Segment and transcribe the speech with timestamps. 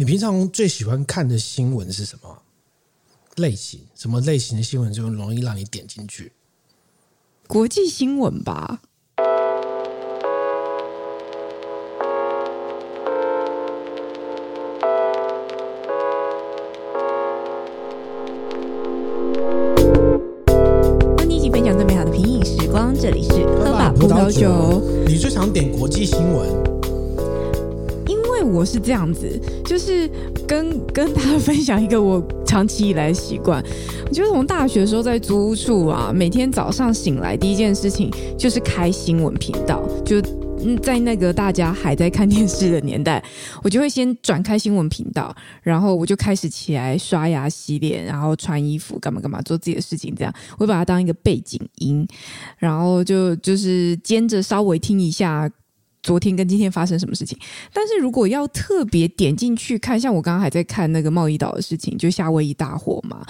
[0.00, 2.40] 你平常最喜欢看的新闻是什么
[3.34, 3.80] 类型？
[3.96, 6.30] 什么类型的新闻就容易让你点进去？
[7.48, 8.80] 国际新闻吧。
[21.16, 24.80] 和你一起分享最美好的品饮时光，这里是喝吧葡萄酒。
[25.08, 26.17] 你最常点国际新闻？
[28.58, 30.10] 我是这样子，就是
[30.44, 33.62] 跟跟大家分享一个我长期以来习惯。
[34.04, 39.80] 我觉得从大学的时候在租屋处啊，每天早上醒来第一件事情就是开新闻频道。
[40.04, 40.20] 就
[40.82, 43.22] 在那个大家还在看电视的年代，
[43.62, 45.32] 我就会先转开新闻频道，
[45.62, 50.12] 然后我就开始起来刷牙、洗脸，然后穿衣服，干嘛干嘛做自己的事情。
[50.16, 52.04] 这样我会把它当一个背景音，
[52.58, 55.48] 然后就就是兼着稍微听一下。
[56.08, 57.38] 昨天跟今天发生什么事情？
[57.70, 63.26] 但是如果要特别点进去看，像我刚刚还在看那个贸易岛的事情，就夏威夷大火嘛，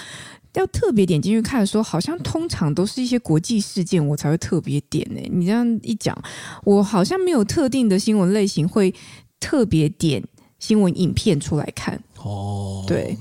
[0.55, 5.20] 要特别点进去看的时候，好像通常都是一些国际事件，我才会特别点呢。
[5.28, 6.16] 你这样一讲，
[6.62, 8.94] 我好像没有特定的新闻类型会
[9.41, 10.22] 特别点
[10.60, 12.84] 新闻影片出来看哦。
[12.86, 13.19] 对，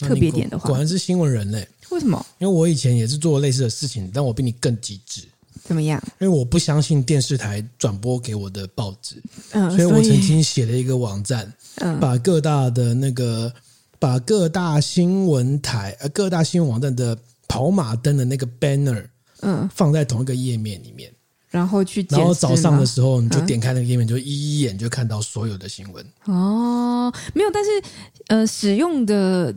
[0.00, 1.64] 特别点的话，果然是新闻人类。
[1.90, 2.26] 为什么？
[2.40, 5.22] 因为我以前也是做类似的事情，但我比你更机智。
[5.66, 6.00] 怎么样？
[6.20, 13.52] 因为我不相信电视台转播给我的报纸，嗯，所以我曾经写了一个网站，嗯，把各大的那个，
[13.98, 19.04] 把各大新闻台呃各大新闻网站的跑马灯的那个 banner，
[19.40, 21.12] 嗯，放在同一个页面里面，
[21.50, 26.06] 然后去，然后早上的时候你就点开那个页面，就一眼就看到所有的新闻。
[26.26, 27.70] 哦，没有，但是
[28.28, 29.54] 呃，使用的。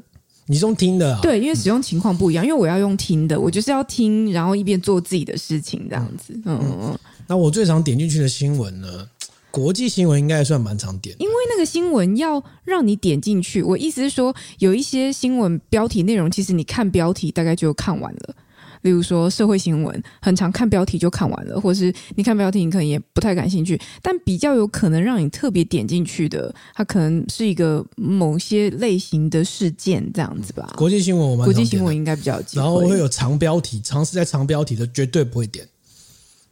[0.49, 1.19] 你是用听的啊？
[1.21, 2.43] 对，因为使用情况不一样。
[2.43, 6.33] 因为我要用听的，我就是要听，然后一边做自己的事情，这样子。
[6.43, 6.99] 嗯嗯嗯。
[7.27, 9.07] 那我最常点进去的新闻呢？
[9.51, 11.23] 国际新闻应该还算蛮常点的。
[11.23, 18.35] 因为那个新闻要让你点进去，我意思是说，有一些新闻标题内容，其实你看标题大概就看完了。
[18.81, 30.73] 例如说社会新闻，很常看标题就看完了，或是你看标题你可能也不太感兴趣，但比较有可能让你特别点进去的，它可能是一个某些类型的事件这样子吧。
[30.75, 35.67] 国际新闻我们国际新闻应该比较有，然后会有长标题，尝试在长标题的绝对不会点。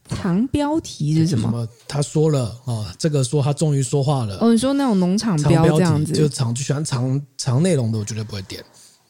[0.09, 1.50] 长标题是什么？
[1.50, 4.38] 什么他说了啊、哦，这个说他终于说话了。
[4.40, 8.63] 哦，你说那种农场标这样子，就长就喜欢长长内容的，我绝对不会点。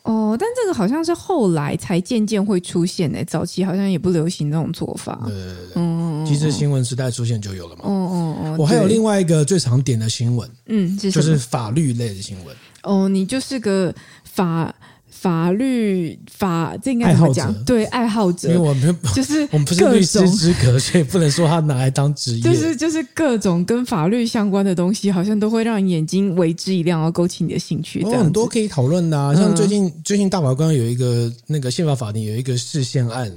[0.08, 5.22] 哦，但这个好像是后来才渐渐会出现诶，早期好像也不流行这种做法。
[5.26, 7.82] 对对对，嗯，其实新闻时代出现就有了嘛。
[7.84, 12.56] 哦哦哦，我还有另外一个最常点的新闻，嗯，就是法律类的新闻。
[12.84, 14.74] 哦，你就是个法。
[15.20, 17.52] 法律法这应该怎么讲？
[17.64, 22.42] 对，爱好者，因为我们 就是我们不是律师资格，所以不能说他拿来当职业。
[22.44, 28.02] 就是就是各种跟法律相关的东西，好像都会让眼睛为之一亮，然后勾起你的兴趣。
[28.02, 33.32] 有、哦、很多可以讨论的啊，像最近、嗯、最近大法官有一个那个宪法法庭有一个释宪案，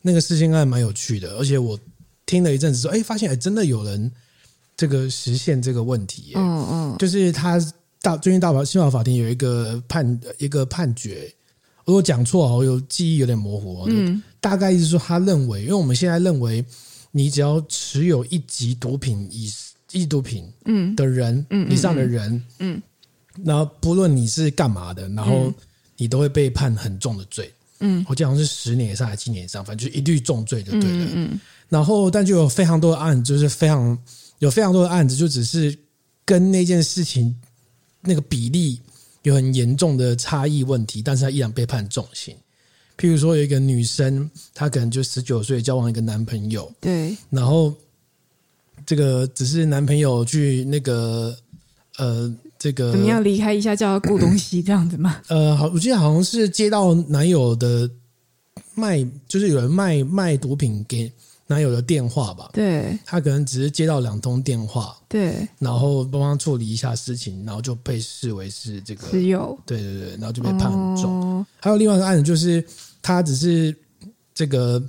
[0.00, 1.78] 那个释宪案蛮有趣的，而且我
[2.24, 4.10] 听了一阵子说，哎，发现哎真的有人
[4.74, 6.32] 这个实现这个问题。
[6.34, 7.60] 嗯嗯，就是他。
[8.02, 11.30] 大最近大法新法法庭有一个判一个判决，
[11.84, 13.84] 如果讲错啊，我有记忆有点模糊。
[13.88, 16.64] 嗯，大概意思说他认为，因为我们现在认为，
[17.10, 19.52] 你只要持有一级毒品以
[19.92, 22.80] 一级毒品嗯的人嗯以上的人嗯，
[23.44, 25.52] 然后不论你是干嘛的，然后
[25.98, 31.06] 你都会被判很重的罪嗯，我记得好像是十年以上还是七年以上，反正就一律重罪就对了。
[31.12, 31.38] 嗯，
[31.68, 33.98] 然后但就有非常多的案子，就是非常
[34.38, 35.76] 有非常多的案子，就只是
[36.24, 37.36] 跟那件事情。
[38.02, 38.80] 那个比例
[39.22, 42.34] 有很严重的差异问题，但是他依然被判重刑。
[42.96, 47.74] 譬如说，有一个女生，她可能就十九岁交往一个男朋友，对，然后
[48.84, 51.34] 这个只是男朋友去那个
[51.96, 55.20] 呃，这个怎么样离开一下，叫她顾东西这样子吗？
[55.28, 57.90] 呃，好，我记得好像是接到男友的
[58.74, 61.10] 卖，就是有人卖卖毒品给。
[61.50, 71.10] 男友的电话吧，对，他可能只是接到两通电话，对，然后帮忙处理一下事情，然后就被视为是这个持有，对对对，然后就被判很重。
[71.10, 72.64] 哦、还有另外一个案子，就是
[73.02, 73.76] 他只是
[74.32, 74.80] 这个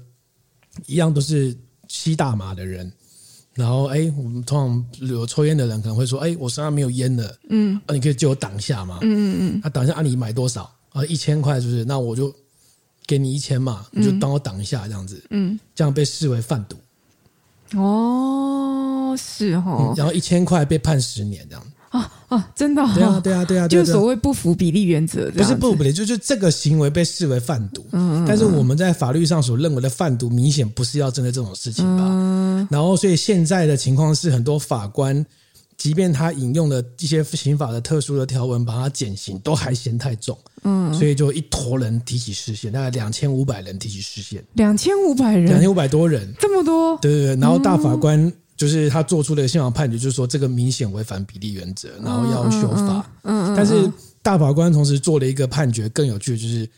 [0.86, 2.94] 一样都是吸大麻的人，
[3.56, 9.00] 然后哎，我们通常有抽烟的人可能会说，哎，我身上没有烟了，嗯，啊，你可以借我挡一下吗？
[9.02, 10.72] 嗯嗯嗯，他挡一下，啊，你买多少？
[10.92, 11.84] 啊，一千块是不是？
[11.86, 12.32] 那我就。
[13.12, 16.78] 给你一千嘛，你就帮我挡一下这样子，嗯，这样被视为贩毒。
[17.78, 19.94] 哦，是哦、嗯。
[19.98, 21.62] 然后一千块被判十年这样。
[21.90, 22.90] 啊啊，真的、哦？
[22.96, 27.86] 对啊，对啊，对啊，就所谓不符比例原则，不是不符比例，就是这个行为被视为贩毒。
[27.92, 32.08] 嗯，但是我们在法律上所认为的贩毒，明显不是要针对这种事情吧？
[32.08, 32.66] 嗯。
[32.72, 35.26] 然后，所以现在的情况是，很多法官
[35.76, 40.38] 即便他引用了一些刑法的特殊的条文，把它减刑，都还嫌太重。
[40.64, 46.98] 嗯，所以就一坨人提起视线，大概两千五百人提起视线，两千五百人，两千五百多人，这么多？
[47.02, 47.42] 对对对。
[47.42, 53.06] 然后大法官就是他做出的宪法判决，就是说这个明显违反比例原则，然后要修法。
[53.24, 53.56] 嗯嗯。
[53.56, 53.92] 但是
[54.22, 56.70] 大法官同时做了一个判决，更有趣的就是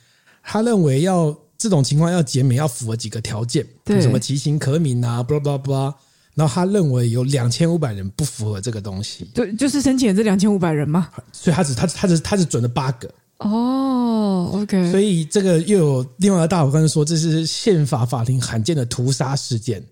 [0.41, 5.93] 他认为要这种情况要减免，要符合几个条件，对，什么其情可悯啊，blah blah blah。
[6.35, 11.09] 然后他认为有两千五百人不符合这个东西，对，就是申请这两千五百人嘛？
[11.31, 13.13] 所以他只他他只他只准了八个。
[13.43, 19.83] 哦，OK，所以这个又有另外一个大法官说，这是宪法法庭罕见的屠杀事件。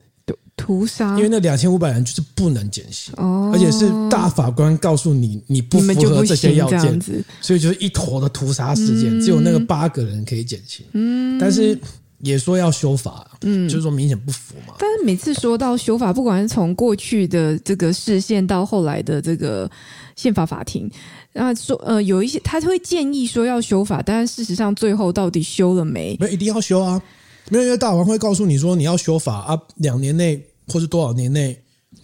[0.56, 7.02] 屠杀，因为那两千五百人就是不能减刑，哦，而且是大法官告诉你你不符合这些要件，
[7.42, 10.86] 所以就是一坨的屠杀事件，嗯，只有那个八个人可以减刑。
[10.92, 11.76] 嗯，但是
[12.20, 14.76] 也说要修法，嗯，就是说明显不符嘛。
[14.78, 19.70] 但是每次说到修法，不管是从过去的这个视线到后来的这个
[20.16, 20.90] 宪法法庭。
[21.34, 26.18] 啊，说呃，有一些他会建议说要修法，但是事实上最后到底修了没？
[26.20, 27.02] 没一定要修啊，
[27.50, 31.58] 没有，因为大法官会告诉你说你要修法啊，两年内或是多少年内，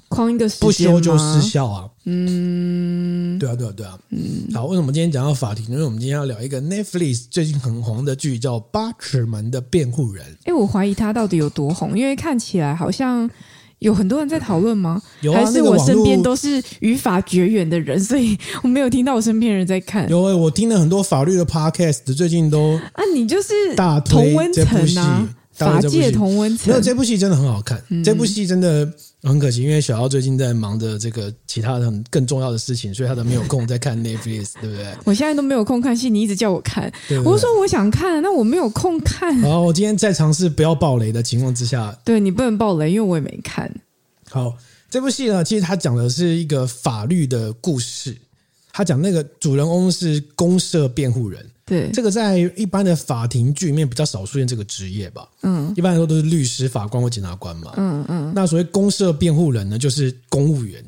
[0.07, 1.89] 框一个时间不修就失效啊。
[2.05, 3.99] 嗯，对啊，对啊，对啊。
[4.11, 5.65] 嗯，好，为什么今天讲到法庭？
[5.67, 10.25] 因为我们今天要聊一个 Netflix 最近很红的剧，叫《八尺门的辩护人》。
[10.45, 13.29] 哎，我怀疑他到底有多红，因为看起来好像。
[13.79, 15.01] 有很多人在讨论吗？
[15.21, 20.09] 有啊，还是我身边都是与法绝缘的人， 所以我没有听到我身边人在看。
[20.09, 24.65] 有、欸，我听了很多法律的 podcast，最近都啊，你就是大同温层
[24.97, 25.27] 啊。
[25.57, 27.83] 法界同温层，没有这部戏真的很好看。
[27.89, 28.87] 嗯、这部戏真的
[29.23, 34.85] 很可惜，因为小奥最近在忙着这个其他的很更重要的事情，所以他都没有空在看 Netflix，对不对？
[35.03, 39.35] 我现在都没有空看戏，你一直叫我看，对对我说我想看，那我没有空看。
[39.41, 43.73] 好，我今天在尝试不要爆雷的情况之下，对你不能爆雷，因为我也没看。
[44.29, 44.55] 好，
[44.91, 48.15] 这部戏呢，其实它讲的是一个法律的故事。
[48.71, 51.43] 他讲那个主人翁是公社辩护人。
[51.67, 55.27] 对，这个在一般的法庭剧里面比较少出现这个职业吧。
[55.43, 57.73] 嗯，一般来说都是律师、法官或检察官嘛。
[57.75, 58.31] 嗯嗯。
[58.33, 60.83] 那所谓公社辩护人呢，就是公务员。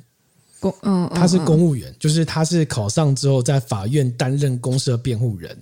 [0.62, 5.56] 公嗯，他是公务员，就是他是考上之后在法院担任公社辩护人。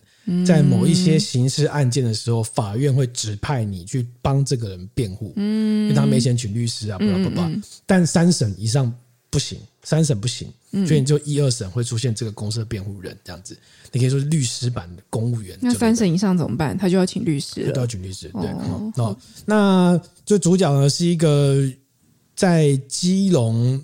[0.46, 5.32] 在某一些刑事案件的时候，法院会指派你去帮这个人辩护。
[5.38, 7.42] 嗯，因为他没钱请律师啊，不不不。
[7.86, 8.94] 但三审以上
[9.30, 10.52] 不行，三审不行，
[10.86, 13.58] 所以你就一二审会出现这个公社辩护人这样子。
[13.94, 15.58] 你可以说是律师版的公务员。
[15.62, 16.78] 那三审以上怎么办？
[16.78, 18.28] 他就要请律师了，都要请律师。
[18.34, 21.58] 对，哦，哦，那就主角呢是一个
[22.36, 23.82] 在基隆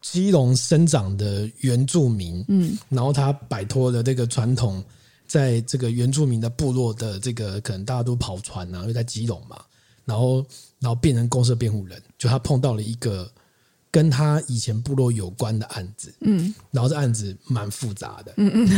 [0.00, 4.80] 基隆生长的原住民，嗯，然后他摆脱了这个传统。
[5.26, 9.58] 在这个原住民的部落的这个，可能大家都跑船啊，因为在基隆嘛，
[10.06, 10.36] 然后
[10.78, 13.30] 然后变成公社辩护人，就他碰到了一个
[13.90, 18.68] 跟他以前部落有关的案子，嗯，然后这案子蛮复杂的，嗯嗯，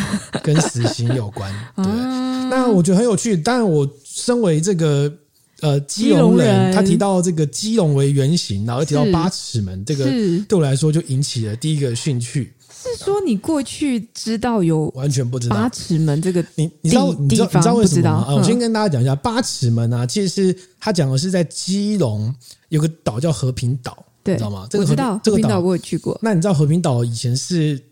[0.43, 3.37] 跟死刑有关， 对，那我觉得很有趣。
[3.37, 5.13] 当然，我身为这个
[5.61, 10.05] 呃基隆人，他提到这个基隆为原型，然后提到八尺门，这个
[10.49, 12.53] 对我来说就引起了第一个兴趣。
[12.83, 15.55] 是说你过去知道有完全不知道。
[15.57, 18.25] 八尺门这个你你知道你知道你知道为什么吗？
[18.31, 22.35] 嗯、我先跟大家讲一下八尺门啊，其实是他讲的是在基隆
[22.71, 24.67] 有个岛叫和平岛，对，你知道吗？
[24.71, 26.19] 这个我知道这个岛我也去过。
[26.23, 27.83] 那你知道和平岛以前是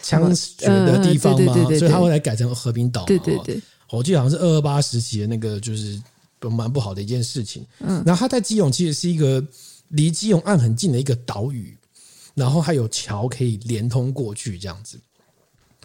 [0.00, 1.54] 枪决的地方吗？
[1.54, 3.04] 所以它后来改成和平岛。
[3.04, 6.00] 对对对，我记得好像是二二八时期的那个，就是
[6.40, 7.64] 蛮不好的一件事情。
[7.80, 9.44] 嗯，然后它在基隆其实是一个
[9.88, 11.76] 离基隆岸很近的一个岛屿。
[12.34, 14.96] 然后还有桥可以连通过去这样子，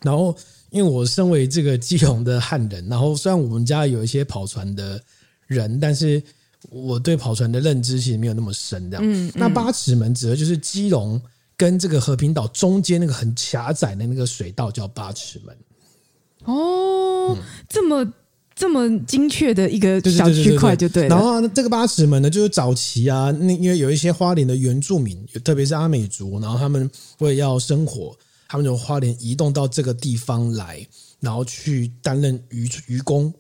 [0.03, 0.35] 然后
[0.69, 5.01] 因为我身为这个基隆的汉人，然后虽然我们家有一些跑船的
[5.47, 6.21] 人，但是
[6.69, 8.89] 我对跑船的认知其实没有那么深。
[8.89, 11.21] 这样，嗯，那八尺门指的就是基隆
[11.57, 15.55] 跟这个和平岛中间那个很狭窄的那个水道叫八尺门。
[16.45, 18.13] 哦，这么。
[18.55, 21.15] 这么精确的一个小区块就对了。
[21.15, 28.15] 然后这个八尺门呢，就是早期啊，那因为有一些花莲的原住民，特别是阿美族，然后他们为了要生活，
[28.47, 30.85] 他们从花莲移动到这个地方来，
[31.19, 33.33] 然后去担任渔渔工。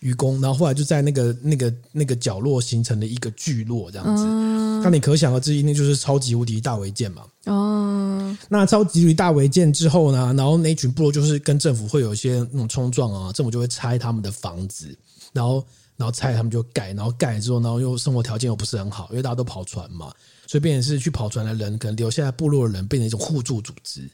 [0.00, 4.24] 愚公，然后后来就在那个那个那个角落形成了一个聚落，这样子。
[4.24, 7.24] 那、嗯、你可想而知，一定就是超级无敌大违建嘛。
[7.46, 8.36] 哦。
[8.48, 10.32] 那超级无敌大违建之后呢？
[10.36, 14.96] 然后那群部落就是跟政府会有一些那种冲撞啊，政府就会拆他们的房子，
[15.32, 20.12] 然后然后拆他们就盖，然后盖了之后，然后又生活条件又不是很好，因为大家都跑船嘛，
[20.46, 24.08] 所以变成是去跑船的人可能留下来部落的人变成一种互助组织。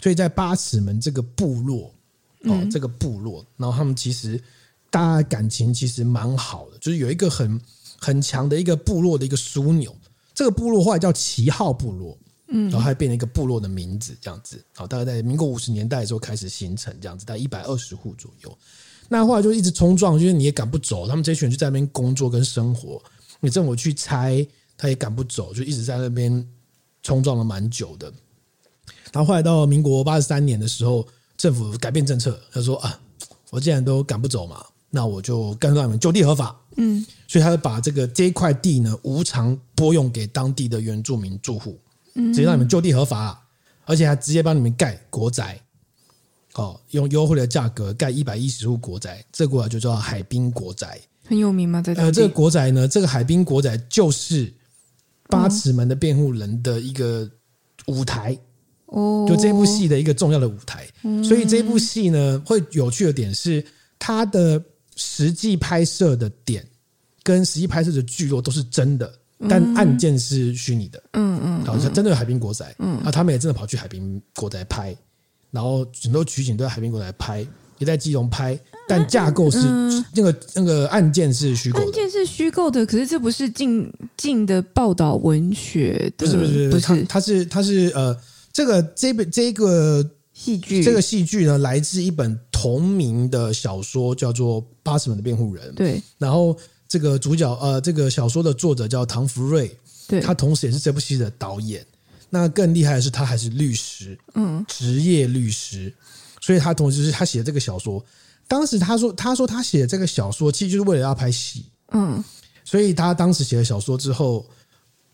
[0.00, 1.92] 所以在八尺门这个部落
[2.44, 4.42] 哦，嗯、这个部落，然后他们其实。
[4.90, 7.60] 大家感情其实蛮好的，就是有一个很
[7.98, 9.94] 很强的一个部落的一个枢纽。
[10.34, 18.58] 这个部落后来叫旗号部落，嗯，然后还变成一个部落的名字这样子，好，大概在民国五十年代的时候开始形成这样子，大概一百二十户左右。
[19.08, 23.02] 那后来就一直冲撞，就是你也赶不走，他们这群人就在那边工作跟生活，
[23.40, 26.46] 你政府去拆，他也赶不走，就一直在那边
[27.02, 28.12] 冲撞了蛮久的。
[29.12, 31.06] 然后后来到民国八十三年的时候，
[31.38, 33.00] 政府改变政策，他说啊，
[33.50, 34.62] 我既然都赶不走嘛，
[34.96, 36.58] 那我就干脆让你们就地合法。
[36.78, 41.78] 嗯，所以他就把这个这一块地呢无偿拨用给当地的原住民住户，
[42.14, 43.42] 直接让你们就地合法，
[43.86, 45.58] 而且还直接帮你们盖国宅，
[46.54, 51.80] 哦，用优惠的价格盖一百一十户国宅，这个国宅就叫海滨国宅，很有名吗？
[51.80, 54.52] 在呃，这个国宅呢，这个海滨国宅就是
[55.30, 57.26] 八尺门的辩护人的一个
[57.86, 58.36] 舞台
[58.84, 60.86] 哦，就这部戏的一个重要的舞台，
[61.24, 63.64] 所以这部戏呢会有趣的点是
[63.98, 64.62] 它的。
[64.96, 66.66] 实际拍摄的点
[67.22, 69.12] 跟实际拍摄的聚落都是真的，
[69.48, 71.02] 但案件是虚拟的。
[71.12, 74.96] 嗯嗯，好像真的有海滨国宅，嗯，啊，他们也真的跑去海滨国宅拍，
[75.50, 77.46] 然后很多取景都在海滨国宅拍，
[77.78, 79.58] 也在基隆拍，但架构是
[80.14, 82.86] 那个那个案件是虚构，案件是虚构的。
[82.86, 88.18] 可是这不是近近的报道文学的，不是不是不是，它它是它是呃，
[88.52, 90.08] 这个这本这个。
[90.36, 95.72] 戏剧这个戏剧呢，来自一本同名的小说，叫做《八尺门的辩护人》。
[95.74, 96.54] 对，然后
[96.86, 99.74] 这个主角呃，这个小说的作者叫唐福瑞，
[100.06, 101.84] 对，他同时也是这部戏的导演。
[102.28, 105.92] 那更厉害的是，他还是律师，嗯，职业律师。
[106.42, 108.04] 所以他同时是他写这个小说。
[108.46, 112.22] 当时他说，他说他写这个小说，其实就是为了要拍戏，嗯。
[112.62, 114.44] 所以他当时写了小说之后，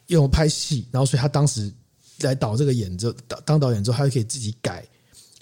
[0.09, 1.73] 用拍戏，然后所以他当时
[2.23, 4.85] 来导这个演之后，当当导演之后，他就可以自己改。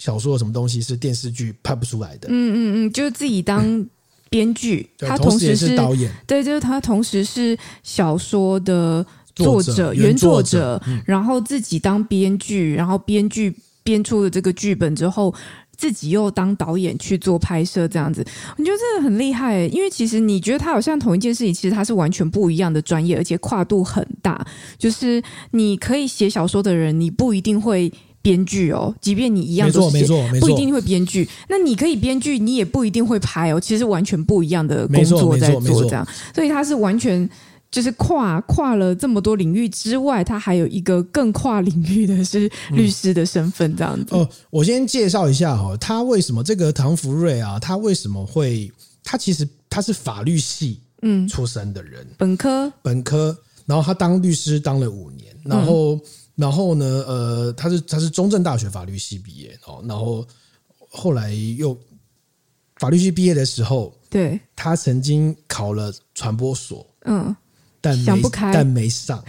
[0.01, 2.27] 小说有什么东西是电视剧拍不出来的？
[2.31, 3.85] 嗯嗯嗯，就是自己当
[4.31, 9.05] 编剧， 嗯、他同时是，是导演，对，就是他同时是小说的
[9.35, 15.31] 作者、作者原作者，嗯、然后自己当编剧，然后编剧编出了这个剧本之后，
[15.77, 18.25] 自己又当导演去做拍摄，这样子，
[18.57, 19.67] 我觉得这个很厉害。
[19.67, 24.43] 因为其实你觉得他好像同一件事情，其实他是完全不一样的专业，而且跨度很大。
[24.79, 27.93] 就是你可以写小说的人，你不一定会。
[28.21, 31.27] 编剧哦，即便你一样都是没错，没错，不一定会编剧。
[31.49, 33.59] 那你可以编剧，你也不一定会拍哦。
[33.59, 36.07] 其实完全不一样的工作在做，这样。
[36.35, 37.27] 所以他是完全
[37.71, 44.15] 就是跨跨了这么多领域之外，他还有一个更跨领域的是律师的身份，这样子。
[44.15, 48.71] 哦，我先介绍一下哈，他为什么这个唐福瑞啊，他为什么会？
[49.03, 53.35] 他其实他是法律系嗯出身的人，本科本科，
[53.65, 55.99] 然后他当律师当了五年，然后。
[56.35, 60.25] 然后呢，呃，他是他是中正大学法律系毕业哦，然后
[60.89, 61.77] 后来又
[62.77, 67.35] 法律系毕业的时候，对，他曾经考了传播所，嗯，
[67.79, 68.21] 但没
[68.53, 69.23] 但没上，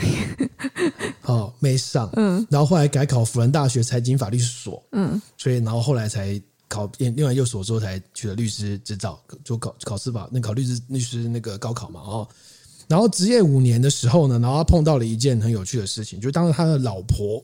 [1.23, 12.29] 哦，没上，嗯，然后后来改考辅仁大学财经法律所，嗯，所以然后后来才考另外一所之后才取得律师执照，就考考司法那考律师律师那个高考嘛，哦。
[12.93, 17.43] 然后职业五年的时候呢，然后他碰到了一件很有趣的事情，就是当时他的老婆，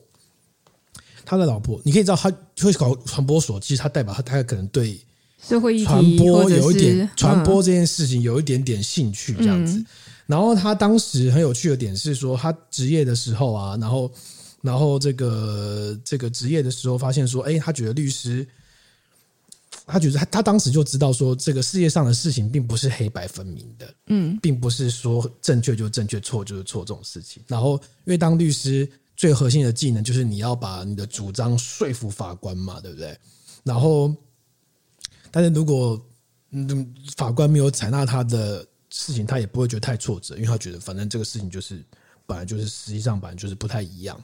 [1.25, 4.99] 他的老婆，你可以知道他会搞传播所，其实他代表他他可能对
[5.41, 9.83] 社会传播有一点传播这件事情有一点点兴趣这样子。
[10.27, 14.11] 然后他当时很有趣的点是说，他职业的时候啊，然后
[14.61, 18.47] 然后这个这个职业的时候发现说，哎，他觉得律师。
[19.91, 27.41] 他觉得他他当时就知道说，这个世界上的事情并不是黑白分明的，嗯，并不是说正确就正确，错就是错这种事情。
[27.47, 27.73] 然后，
[28.05, 33.17] 因为当律师最核心的技能就是你要把你的主张说服法官嘛，对不对？
[33.63, 34.15] 然后，
[35.31, 35.99] 但是如果
[36.51, 41.83] 嗯法官没有采纳他的事情，他也不会觉得太挫折，因为他觉得反正这个事情就是
[42.25, 44.19] 本来就是实际上本来就是不太一样。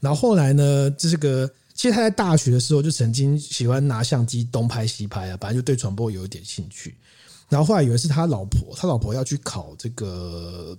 [0.00, 1.50] 然后后来呢，这是个。
[1.74, 6.94] 其实他在大学的时候就曾经喜欢拿相机东拍西拍啊，本来就对传播有一点兴趣。
[7.48, 10.78] 然后后来以为是他老婆，他老婆要去考这个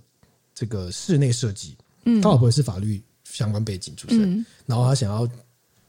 [0.54, 5.28] 这个室内设计，嗯，他老婆也是法律相关背景出身，嗯、然后他想要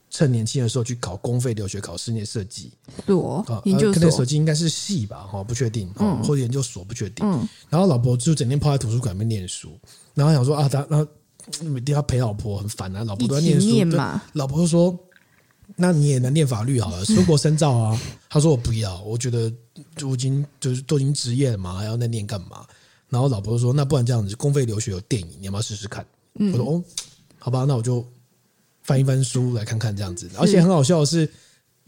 [0.09, 2.71] 趁年轻的时候去考公费留学考室内设计，
[3.07, 7.25] 所研究所，室内设计应该是系吧，哈，不确定，嗯，或者研究所不确定。
[7.25, 9.79] 嗯，然后老婆就整天泡在图书馆里面念书，
[10.13, 11.07] 然后想说啊，他然后。
[11.62, 14.98] 每天要陪老婆很烦啊，老婆都在念书，嘛老婆就说
[15.75, 19.52] ：“那你也能念法律好了， 出国深造啊。”他说：“我不要，我觉得
[19.96, 22.66] 就已经就是都已经职业了嘛，还要再念干嘛？”
[23.10, 26.06] 然后老婆就说：“那不然这样子，公费留学有电影，你要不要试试看？”
[26.40, 26.84] 嗯、我说：“哦，
[27.38, 28.06] 好吧，那我就
[28.82, 31.30] 翻一翻书来看看这样子。”而且很好笑的是，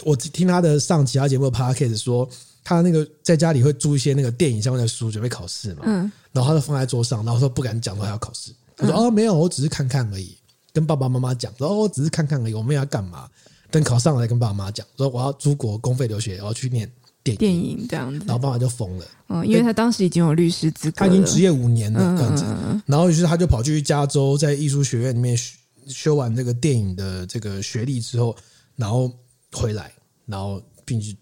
[0.04, 2.30] 我听他的上其他节目的 podcast 说，
[2.64, 8.54] 他那个在家里会租一些那个电影相关的书准备考试嘛，嗯，然后他就放在桌上，然后说不敢讲，说还要考试。
[8.78, 10.38] 他说：“哦，没有，我只是看看而已，
[10.72, 13.28] 跟爸爸妈妈讲，说哦，只是看看而已，我们要干嘛？
[13.70, 16.90] 等考上来跟爸爸妈妈讲，说我要出国公费留学，我要去念
[17.22, 19.06] 电影，电影这样子，然后爸爸就疯了。
[19.28, 22.46] 嗯，因为他当时已经有律师资格，他已经执业五年了这样子。
[22.86, 25.38] 然后于是他就跑去加州，在艺术学院里面
[25.88, 28.34] 修完这个电影的这个学历之后，
[28.78, 29.12] 然后
[29.52, 29.92] 回来，
[30.26, 31.14] 然后并且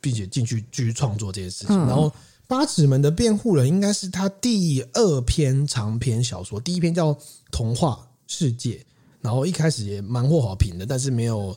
[0.00, 1.76] 并且进去继续创作这些事情。
[1.86, 2.08] 然后
[2.46, 7.12] 《八尺门的辩护人》应该是他第二篇长篇小说，第一篇叫
[7.50, 8.74] 《童话世界》，
[9.20, 11.56] 然后一开始也蛮获好评的，但是没有，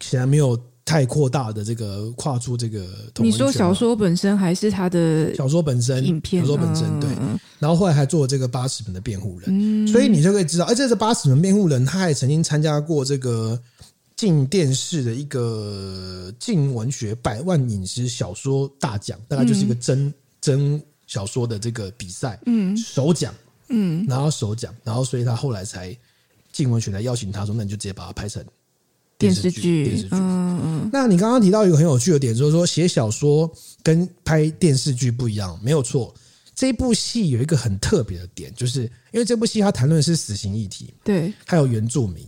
[0.00, 0.58] 显然没有。
[0.86, 6.04] 太扩大的这个跨出这个，你说小说本身还是他的小说本身？
[6.04, 7.08] 影片，小说本身对，
[7.58, 13.58] 然后后来还做了这个八尺门的辩护人，所以你就可以知道，哎，这是八尺门辩护人，他还曾经参加过这个
[14.24, 23.34] 镜电视的一个进文学百万影视小说大奖，大概就是一个真真小说的这个比赛，嗯，首奖，
[23.68, 25.94] 嗯，然后首奖，然后所以他后来才
[26.52, 28.42] 进文学来邀请他说，那你就直接把它拍成。
[29.18, 30.08] 电视剧，电视剧。
[30.12, 30.90] 嗯嗯。
[30.90, 33.52] 那你刚刚提到一个很有趣的点，就是说写小说
[33.82, 36.14] 跟拍电视剧不一样，没有错。
[36.54, 42.26] 这部戏有一个很特别的点，就是因为这部戏它谈论的是死刑议题，对，还有原住民，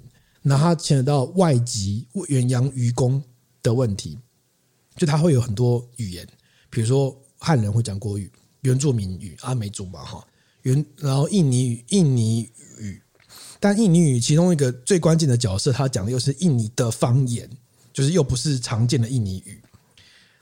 [0.48, 3.20] 那它牵扯到外籍远洋渔工
[3.64, 4.16] 的问题，
[4.94, 6.24] 就它会有很多语言，
[6.70, 10.24] 比如说汉人会讲国语，原住民语阿美族嘛哈，
[10.62, 12.48] 原然后印尼语印尼
[12.78, 13.02] 语。
[13.58, 17.50] 但印尼语其中一个最关键的角色，他讲的又是印尼的方言，
[17.92, 19.60] 就是又不是常见的印尼语。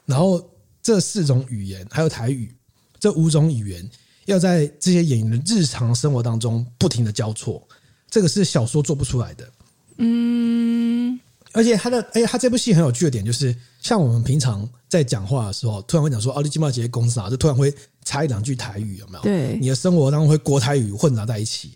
[0.05, 0.51] 然后
[0.83, 2.55] 这四种语言还有台语，
[3.01, 3.91] 这五种语言
[4.27, 7.67] 要在这些演员的日常生活当中不停的交错，
[8.11, 9.51] 这个是小说做不出来的。
[9.99, 11.19] 嗯，
[11.53, 17.73] 而且他的，而且他这部戏很有趣的点就是，像我们平常在讲话的时候，突然会讲说“奥利金茂杰公司啊”，就突然会
[18.05, 19.23] 插一两句台语，有没有？
[19.23, 21.73] 对，你的生活当中会国台语混杂在一起。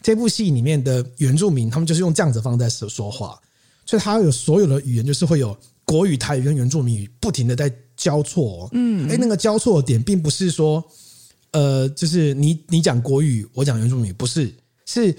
[0.00, 3.40] 这部戏里面的原住民，他们就是用这样子方式在说话，
[3.86, 8.68] 所以他有所有的语言，就是会有国语、台语跟原住民语不停的在交错。
[8.72, 10.82] 嗯，哎，那个交错的点，并不是说，
[11.52, 14.52] 呃，就是你你讲国语，我讲原住民语，不是，
[14.86, 15.16] 是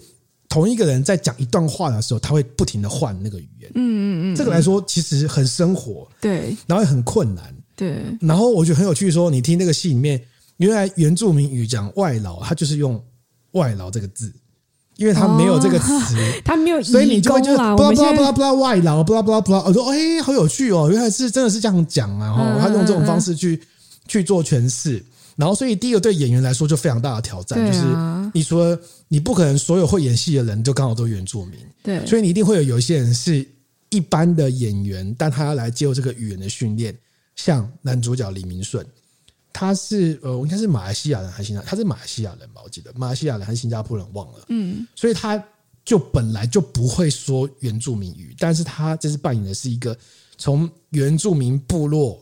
[0.54, 3.72] 同一个人在讲一段话的时候，他会不停的换那个语言。
[3.74, 7.44] 嗯嗯嗯，这个来说其实很生活，对，然后也很困难，
[7.76, 8.04] 对。
[8.22, 10.22] 然后我觉得很有趣，说你听那个戏里面，
[10.58, 13.04] 原来原住民语讲外劳，他就是用
[13.54, 14.32] 外劳这个字。
[14.98, 19.64] 因为他没有这个词，哦， 他没有，所以你就会就不知道不知道不知道不知道外劳，不知道不知道不知道。
[19.66, 22.32] 我说哎，好有趣哦，原来是真的是这样讲啊！
[22.32, 23.60] 哈，他用这种方式去
[24.08, 25.04] 去做诠释，
[25.36, 27.84] 然后所以第一个对演员来说就非常大的挑战，就是
[28.34, 33.46] 你说你不可能所有会演戏的人就刚好都原住民，对，所以你一定会有有一些人是
[33.90, 36.96] 一般的演员，但他要来接受这个语言的训练，
[37.36, 38.86] 像男主角李明顺。
[39.56, 41.62] 他是呃，应该是马来西亚人还是新加？
[41.62, 42.62] 他是马来西亚人吧？
[42.64, 44.46] 我记得马来西亚人还是新加坡人，忘了。
[44.50, 45.42] 嗯，所以他
[45.86, 49.96] 就本来就不会说原住民语，但是他这次扮演的是一个
[50.40, 52.20] 从原住民部落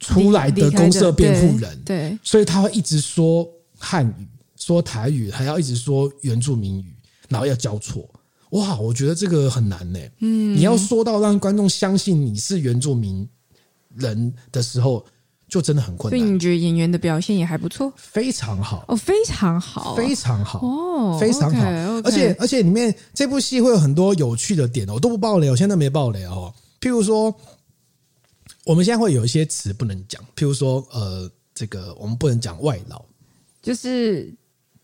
[0.00, 6.94] 出来的公社辩护人，对，对，所以他会一直说汉语、说台语，还要一直说原住民语，
[7.28, 8.08] 然后要交错。
[8.50, 9.98] 哇，我觉得这个很难呢。
[10.20, 13.28] 嗯，你要说到让观众相信你是原住民
[13.94, 15.04] 人的时候。
[15.48, 21.64] 就真的很困难，所以你觉得演员的表现也还不错，非常好哦，非常好，非常好哦，非常好。
[22.02, 26.52] 而且而且里面这部戏会有很多有趣的点哦，我都不爆雷，我现在没爆雷哦。
[26.80, 27.32] 譬如说，
[28.66, 33.02] 我们现在会有一些词不能讲，譬如说，呃，这个我们不能讲外劳，
[33.62, 34.34] 就是。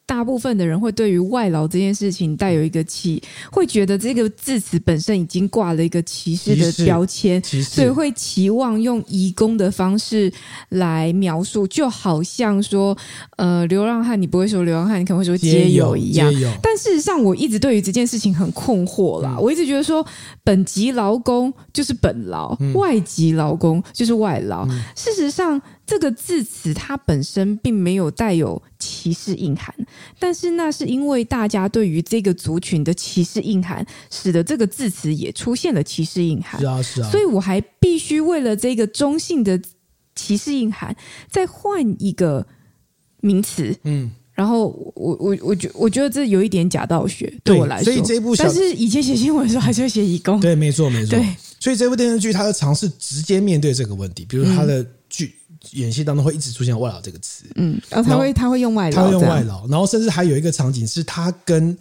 [0.04, 10.32] 大部分的人会对于外劳这件事情带有一个歧，会觉得这个字词本身已经挂了一个歧视的标签，所以会期望用移工的方式
[10.70, 12.96] 来描述，就好像说，
[13.36, 16.32] 呃，流浪汉你不会说流浪汉，你可能会说街友一样。
[16.62, 19.36] 但事实上，我一直对于这件事情很困惑啦。
[19.38, 20.06] 嗯、我一直觉得说，
[20.44, 24.66] 本籍劳工就是本劳，嗯、外籍劳工就是外劳。
[24.68, 25.60] 嗯、事实上。
[25.84, 29.72] 这个字词它本身并没有带有歧视硬涵，
[30.18, 36.60] 但是那是因为大家对于这个族群的歧视硬涵，使得这个字词也出现了歧视硬涵。
[36.60, 37.08] 是啊，是啊。
[37.08, 39.60] 所以我还必须为了这个中性的
[40.16, 40.96] 歧视硬涵，
[41.30, 42.44] 再换一个
[43.20, 43.72] 名词。
[43.84, 44.66] 嗯，然后
[44.96, 47.84] 我我我觉我觉得这有一点假道学，对我来说。
[47.84, 50.40] 所以这部，但是以前写新闻的时候还是会写义工。
[50.40, 51.16] 对，没错，没错。
[51.16, 51.24] 对，
[51.60, 54.90] 所以这部电视剧它就尝试直接面对这个问题，比如它的剧。
[55.70, 61.76] 演戏当中会一直出现“外劳”这个词，嗯，然后他会他会用外劳，他会用外劳，然后甚至还有一个场景是他跟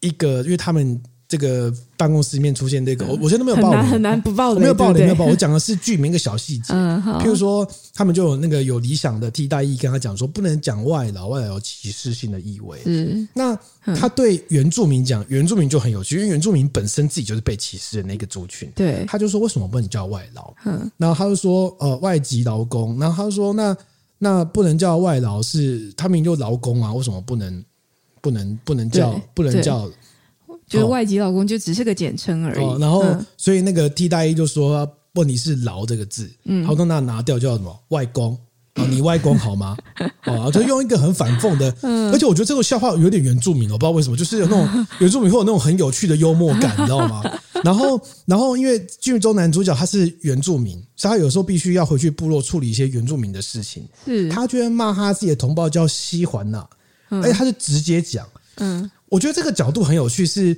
[0.00, 5.26] 一个，因为他们这个办公室里面出现这个，我我现在都没有爆雷，很难不爆雷，没有爆雷，没有爆。
[5.26, 12.80] 我讲的是剧里面一个小细节，嗯，譬如说，他们就有那个有理想的替代役跟他讲说，不能讲外劳，外劳有歧视性的意味。
[12.86, 13.54] 嗯，那
[13.94, 18.72] 他对原住民讲，原住民就很有趣，因为原住民本身自己就是被歧视的那个族群。
[18.74, 20.54] 对，他就说为什么不能叫外劳？
[20.64, 23.76] 嗯，然后他就说呃外籍劳工，然后他就说那
[24.16, 27.62] 那不能叫外劳是他们就劳工啊，为什么不能
[28.22, 29.86] 不能不能叫不能叫？
[30.68, 37.76] 就是外籍老公就只是个简称而已，哦、然后、嗯、所以那个替代役就说问你是“劳”这个字，嗯，好，那拿掉叫什么？
[37.88, 38.38] 外公。
[38.74, 38.84] 啊？
[38.88, 39.76] 你外公好吗？
[40.20, 47.22] 啊，就用一个很反讽的， 嗯，而且我觉得这个笑话有点原住民，我不知道为什么，就是有那种原住民会有那种很有趣的幽默感，你知道吗？
[47.64, 54.28] 然后，然后因为剧中男主角他是原住民，所以他有时候必须要回去部落处理一些原住民的事情，是。
[54.28, 56.64] 他居然骂他自己的同胞叫西环娜，
[57.08, 58.24] 而且他是直接讲，
[58.58, 58.88] 嗯。
[59.08, 60.56] 我觉得这个角度很有趣，是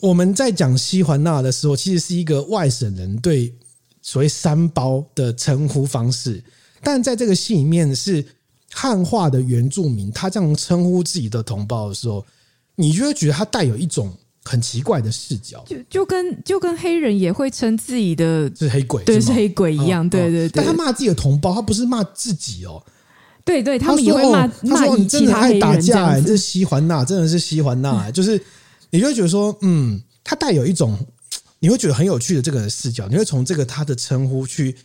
[0.00, 3.54] 我们在讲西环娜的时候，其实是一个外省人对
[4.00, 6.42] 所谓三胞的称呼方式，
[6.82, 8.24] 但在这个戏里面是
[8.72, 12.24] 汉化的原住民，他这样称呼自己的同胞的时候，
[12.74, 20.50] 你就会觉得他带有一种很奇怪的视角，就就跟就跟黑人也会称自己的是黑鬼，对，是黑鬼一样，对对对。
[20.54, 22.82] 但他骂自己的同胞，他不是骂自己哦。
[23.44, 28.40] 对对，他们也会骂骂你真的爱打架哎，这是西环娜，真的是西环娜， 就是
[28.90, 30.98] 你就会觉得说，嗯，他带有一种
[31.58, 34.76] 你会觉得很有趣的这个视角，你会从这个他的称呼去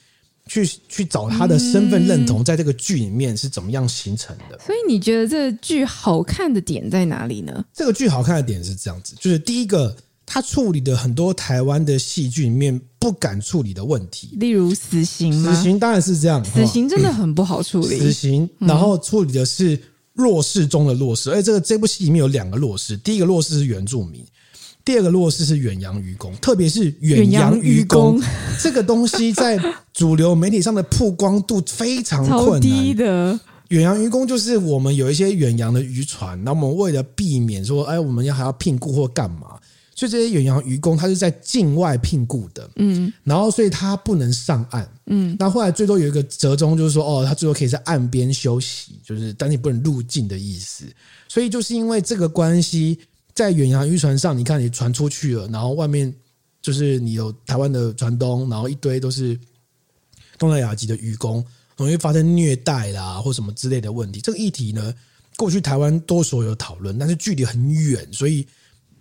[0.48, 4.60] 去去找他的身份认同，在这个剧里面是怎么样形成的。
[4.60, 7.66] 所以你觉得这个剧好看的点在哪里呢？
[7.74, 9.96] 这个剧好看的点是这样子，就是第一个。
[10.30, 15.56] 他处理的很多台湾的戏剧里面不敢处理的问题，例如死刑吗？
[15.56, 17.98] 死刑当然是这样，死刑真的很不好处理。
[17.98, 19.80] 死刑，然后处理的是
[20.12, 21.32] 弱势中的弱势。
[21.32, 24.22] 而这个这部戏里面有两个弱势，第一个弱势是原住民，
[24.84, 28.22] 第二个弱势是远洋渔工，特别是远洋渔工
[28.62, 29.58] 这个东西在
[29.94, 33.40] 主流媒体上的曝光度非常困难低的。
[33.70, 39.57] 远洋渔工就是我们有一些远洋的渔船，那我们为了避免说，哎，我们要还要聘雇或干嘛？
[39.98, 50.86] 所以这些远洋渔工，他是在境外聘雇的，嗯，然后所以他不能上岸，嗯，那后来最多有一个折中，就是说，哦，他最多可以在岸边休息，就是但你不能入境的意思。
[51.28, 53.00] 所以就是因为这个关系，
[53.34, 56.14] 在远洋渔船上，你看你船出去了，然后外面
[56.62, 59.36] 就是你有台湾的船东，然后一堆都是
[60.38, 61.44] 东南亚籍的渔工，
[61.76, 64.22] 容易发生虐待啦或什么之类的问题。
[64.22, 64.94] 这个议题呢，
[65.38, 68.46] 过去台湾多所有讨论，但是距离很远，所以。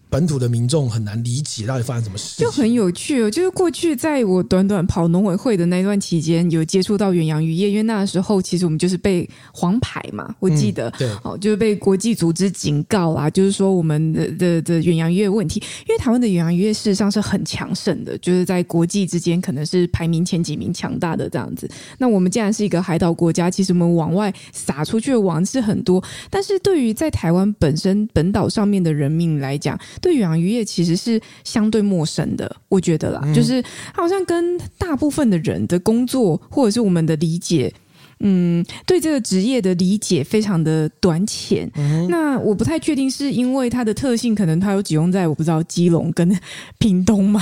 [0.09, 3.31] 本土的民众很难理解到底发生什么事，就很有趣哦。
[3.31, 21.69] 就是过去在我短短跑农委会的那段期间，有接触到远洋渔业，因为那时候其实我们就是被黄牌嘛，我记得，对，哦，就是被国际组织警告啦，就是说我们的的的远洋渔业问题，因为台湾的远洋渔业事实上是很强盛的，就是在国际之间可能是排名前几名强大的这样子。
[21.99, 33.63] 那我们既然是一个海岛国家，其实我们往外撒出去的网是很多，但是对于在台湾本身本岛上面的人民来讲，对远洋渔业其实是相对陌生的，我觉得啦，嗯、就是
[33.95, 37.73] 好像跟大部分的人的工作或者是我们的理解，
[38.21, 41.71] 嗯，对这个职业的理解非常的短浅。
[41.77, 46.39] 嗯、那我不太确定是因为它的特性，可能它有集中在我不知道基隆跟
[46.79, 47.41] 屏东嘛，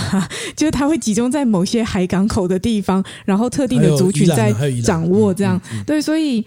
[0.57, 6.45] 就是它会集中在某些海港口的地方，然后特定的族群在掌握这样，对，所以。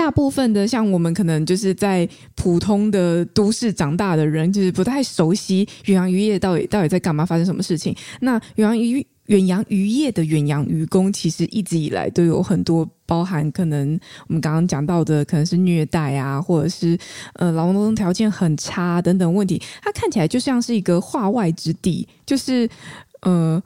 [0.00, 7.94] 大部分的像我们可能就是在普通的都市长大的人，就是不太熟悉远洋渔业到底到底在干嘛，发生什么事情。
[8.22, 16.96] 那远洋渔远洋渔业的远洋渔工，其实一直以来都有很多包含，可能我们刚刚讲到的，可能是虐待啊，或者是
[17.34, 19.60] 呃劳动条件很差等等问题。
[19.82, 22.66] 它看起来就像是一个化外之地，就是
[23.20, 23.62] 呃。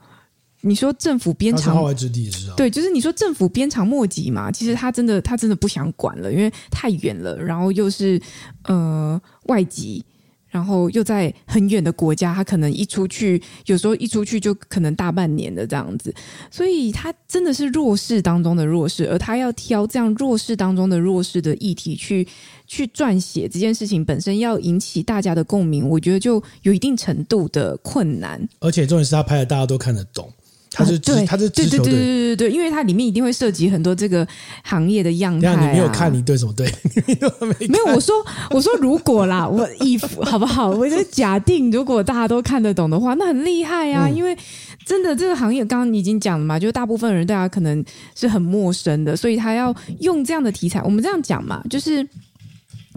[0.67, 2.55] 你说政府鞭长外之地是啊？
[2.57, 4.51] 对，就是你说政府鞭长莫及嘛。
[4.51, 8.19] 其实他真的，他真的不想管了，因为太远了，然后又是
[8.63, 10.03] 呃外籍，
[10.49, 16.11] 然后又在很远的国家，他可能一出去，有时候一出去就可能大半年的这样子，
[16.49, 22.27] 所以他真的是弱势当中的弱势，而他要挑这样弱势当中的弱势的议题去
[22.65, 28.49] 去撰写这件事情本身，要引起大家的共鸣，我觉得就有一定程度的困难。
[28.61, 30.33] 而且重点是他拍的，大家都看得懂。
[30.75, 34.27] 他是对，他是对对对对对对，因为它里面一定会涉及很多这个
[34.61, 35.65] 行业的样态、啊。
[35.65, 36.67] 你没有看，你对什么对？
[37.59, 38.13] 没，没有，我说
[38.49, 40.69] 我说如果啦，我以 好不好？
[40.69, 44.07] 我就假定如果大家都看得懂的话，那很厉害啊！
[44.07, 44.37] 嗯、因为
[44.85, 47.83] 真的这个行业，刚刚你已经讲了嘛，就是大部分人大家可能
[48.13, 50.81] 是很陌生的，所以他要用这样的题材。
[50.83, 52.05] 我们这样讲嘛，就是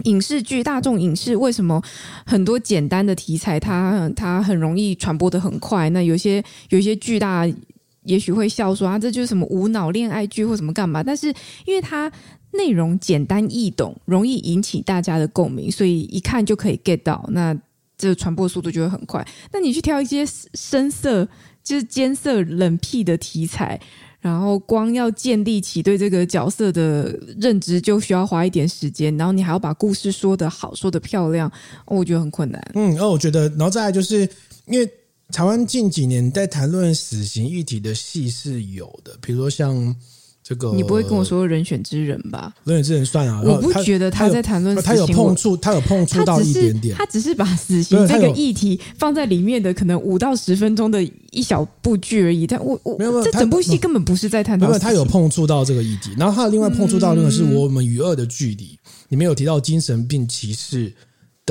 [0.03, 1.81] 影视剧、大众影视为什么
[2.25, 5.89] 很多简单的题材它它很容易传播的很快？
[5.89, 7.53] 那有些有一些剧大家
[8.09, 11.03] 也许会笑说啊，这就是什么无脑恋爱剧或什么干嘛？
[11.03, 11.27] 但是
[11.65, 12.11] 因为它
[12.51, 17.55] 内容简单易懂，容易引起大家的共鸣，所以一看就可以 get 到，那
[17.95, 19.25] 这传播速度就会很快。
[19.51, 21.27] 那你去挑一些深色，
[21.63, 23.79] 就是艰涩冷僻的题材。
[24.21, 29.15] 然后光要建立起对这个角色的认知，就需要花一点时间。
[29.15, 31.49] 然后你还要把故事说得好，说得漂亮，
[31.85, 32.61] 我觉得很困难。
[32.73, 34.27] 嗯，那我觉得，然后再来就是
[34.65, 34.85] 因为
[35.31, 39.95] 台湾近几年在谈论死刑议题的戏是有的，比如说像。
[40.41, 42.51] 这个你不会跟我说人选之人吧？
[42.63, 52.47] 人选之人算啊，我不觉得他在谈论死刑，他有碰触，他有碰触到一点点，他只是把死刑这个议题放在里面的可能五到十分钟的一小部剧而已。
[52.47, 54.57] 但我我没有，这整部戏根本不是在谈。
[54.57, 60.91] 没有，他有碰触到这个议题，然后他另外碰触到那个是我们与恶的距离，里面有提到精神病歧视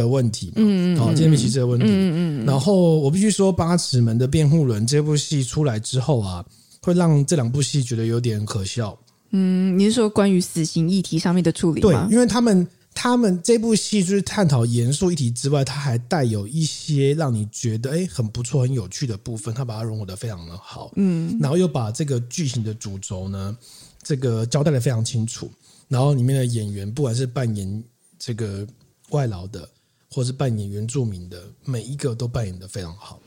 [0.02, 6.44] 的问题，嗯嗯，好，精神病歧视的问题，嗯嗯，然后我必须说，《八尺门的辩护人》这部戏出来之后啊。
[6.80, 8.96] 会让这两部戏觉得有点可笑。
[9.32, 12.06] 嗯，你是说关于死刑议题上面的处理吗？
[12.06, 20.92] 对，因为他们他们这部戏就是探讨严肃议题之外，它还带有一些让你觉得哎很不错、很有趣的部分，他把它融合的非常的好。
[20.94, 23.54] 嗯，然后又把这个剧情的主轴呢，
[24.02, 25.50] 这个交代的非常清楚。
[25.88, 27.84] 然后里面的演员，不管是扮演
[28.18, 28.66] 这个
[29.10, 29.68] 外劳的，
[30.10, 33.20] 或是扮演原住民的，每一个都扮演的非常好。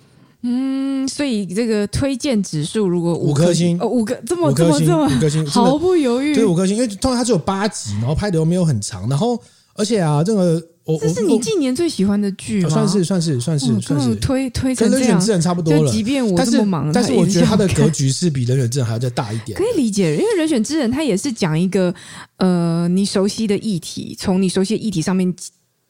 [0.44, 9.40] 嗯，所以这个推荐指数如果五颗星，哦，五个这么这么这么五颗星，毫不犹豫，对五颗星，因为通常它只有八集，然后拍的又没有很长，然后
[9.76, 12.70] 而且啊，这个我这是你近年最喜欢的剧吗？
[12.70, 15.92] 算是算是算是算是推推成这样，跟人选之人差不多了。
[15.92, 19.56] 即便我这么忙，但是我觉得它的格局是比人选之人还要再大一点。
[19.62, 21.94] 可以理解，因为人选之人他也是讲一个
[22.38, 25.32] 呃你熟悉的议题，从你熟悉的议题上面。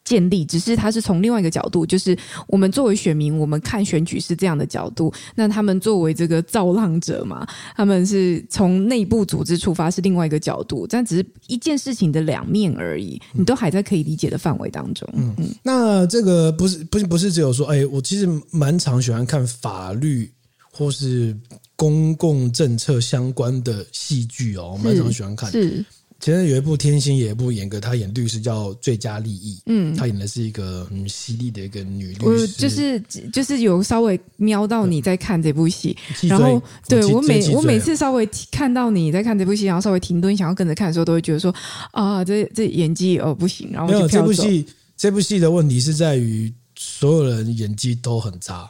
[0.03, 5.13] 建立，只是他是从另外一个角度，就是我们作为选民，我们看选举是这样的角度。
[5.35, 10.87] 那他们作为这个造浪者嘛，他们是从内部组织出发，是另外一个角度。
[10.87, 15.07] 但只是一件事情的两面而已，你都还在可以理解的范围当中。
[15.13, 15.47] 嗯嗯。
[15.63, 20.31] 那这个不是不是不是只有说，哎，我其实蛮常喜欢看法律
[20.71, 21.37] 或是
[21.75, 25.51] 公共政策相关的戏剧哦，我蛮常喜欢看。
[25.51, 25.85] 是。
[26.21, 32.25] 前阵有一部天心也一部演个他演律师叫《最佳利益》，嗯，他演的是一个很犀利的一个女律师。
[32.25, 32.99] 我就是
[33.33, 41.53] 就是有稍微瞄到你在看这部戏，然后对我每我每次稍微看到你在看这部戏，然后稍微停顿想要跟着看的时候，都会觉得说
[41.91, 43.71] 啊，这这演技哦不行。
[43.71, 44.63] 然后没有这部戏，
[44.95, 48.69] 这部戏的问题是在于所有人演技都很差。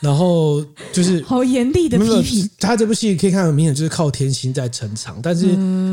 [0.00, 2.50] 然后就是好严厉的批评。
[2.58, 5.48] 他这部戏可以看很明显就是靠天心在撑场，但是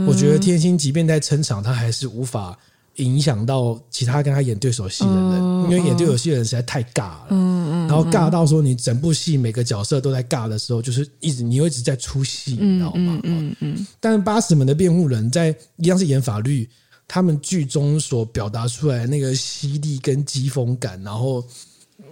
[0.08, 2.58] 我觉得天心即便在撑场，他还是无法
[2.96, 7.28] 影响到其他跟他演对手戏的人，因为演对手戏的人实在太尬了。
[7.32, 7.88] 嗯嗯。
[7.88, 13.20] 然后尬到说你整部戏每个角色都在尬的时候，就是一直你会一直在出戏，你知道吗？
[13.24, 13.86] 嗯嗯。
[14.00, 16.70] 但是八十门的辩护人在一样是演法律，
[17.08, 21.44] 他们剧中所表达出来那个犀利跟讥讽感，然后。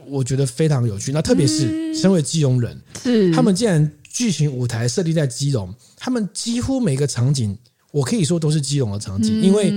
[0.10, 1.12] 我觉得非常有趣。
[1.12, 7.58] 那特别是身为基隆人，是他们竟然剧情舞台设立在基隆，他们几乎每个场景，
[7.92, 9.72] 我可以说都是基隆的场景，因为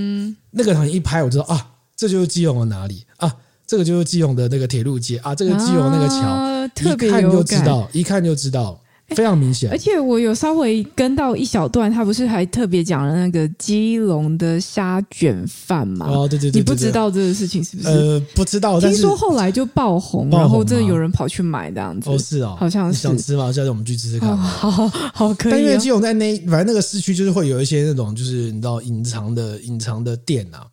[0.52, 3.34] 那个场景一拍，我知道啊，这就是基隆的哪里啊，
[3.66, 8.80] 这个就是基隆的那个铁路街啊，这个基隆那个桥，一看就知道，一看就知道。
[9.16, 16.06] 非常明显，而且我有稍微跟到一小段，他不是还特别讲了那个基隆的虾卷饭吗？
[16.06, 17.88] 哦，对对对，你不知道这个事情是不是？
[17.88, 18.78] 呃，不知道。
[18.78, 22.10] 听说后来就爆红，然后真的有人跑去买这样子。
[22.10, 23.00] 哦，是哦，好像是。
[23.00, 23.50] 想吃吗？
[23.50, 24.36] 下次我们去吃吃看。
[24.36, 25.52] 好好好，可以。
[25.52, 30.66] 但因为基隆在那，反正那个市区就是会有一些那种，就是你知道隐藏的隐藏的店啊。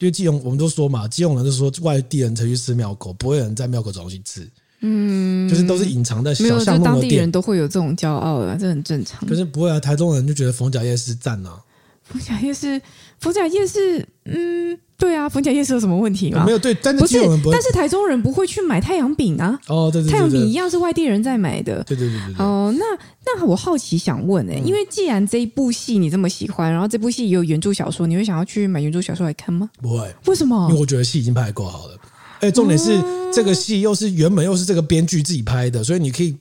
[0.00, 4.50] 因为基隆我们都说嘛，基隆人就说外地人才去吃庙口，不会有人在庙口找东西吃。
[4.86, 9.26] 嗯，就是都是隐藏在小巷弄的店，当地人都会有这种骄傲的，这很正常。
[9.26, 11.58] 可是不会啊，台中人就觉得逢甲夜市赞啊。
[12.02, 12.78] 逢甲夜市，
[13.18, 16.44] 逢甲夜市，嗯，对啊，逢甲夜市有什么问题吗？
[16.44, 17.18] 没有，对，但是不是，
[17.50, 19.58] 但是台中人不会去买太阳饼啊。
[19.68, 21.82] 哦，对对，太阳饼一样是外地人在买的。
[21.84, 22.34] 对对对对。
[22.44, 22.84] 哦，那
[23.24, 29.70] 那我好奇想问哎，因为既然这一部戏你这么喜欢，然后这部戏也有原著小说，你会想要去买原著小说来看吗？
[29.80, 30.66] 不会，为什么？
[30.68, 31.96] 因为我觉得戏已经拍得够好了。
[32.40, 36.36] 哎，重点是这个戏又是原本又是这个编剧自己拍的，所以你可以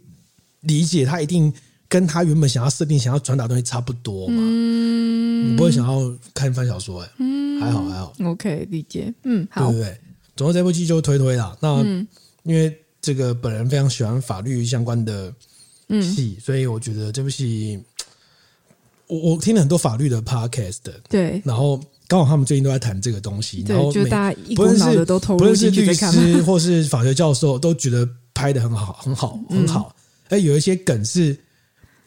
[0.61, 1.51] 理解他一定
[1.87, 4.35] 跟他原本想要设定、想要传达的东西差不多嘛。
[4.37, 7.09] 嗯，你不会想要看翻小说哎。
[7.19, 8.13] 嗯，还好还好。
[8.23, 9.13] OK，理解。
[9.23, 9.97] 嗯，好，对不对？
[10.35, 11.55] 总之这部剧就推推啦。
[11.61, 11.81] 那
[12.43, 15.33] 因为这个本人非常喜欢法律相关的
[16.01, 17.79] 戏，所以我觉得这部戏，
[19.07, 21.79] 我我听了很多法律的 podcast，对，然后。
[22.13, 29.95] 刚好他们最近都在谈这个东西，然后就大家一股脑的都投入进去看，不论是律师或是法学教授都觉得拍的很好，很好，很好。
[30.29, 31.35] 哎、嗯，有一些梗是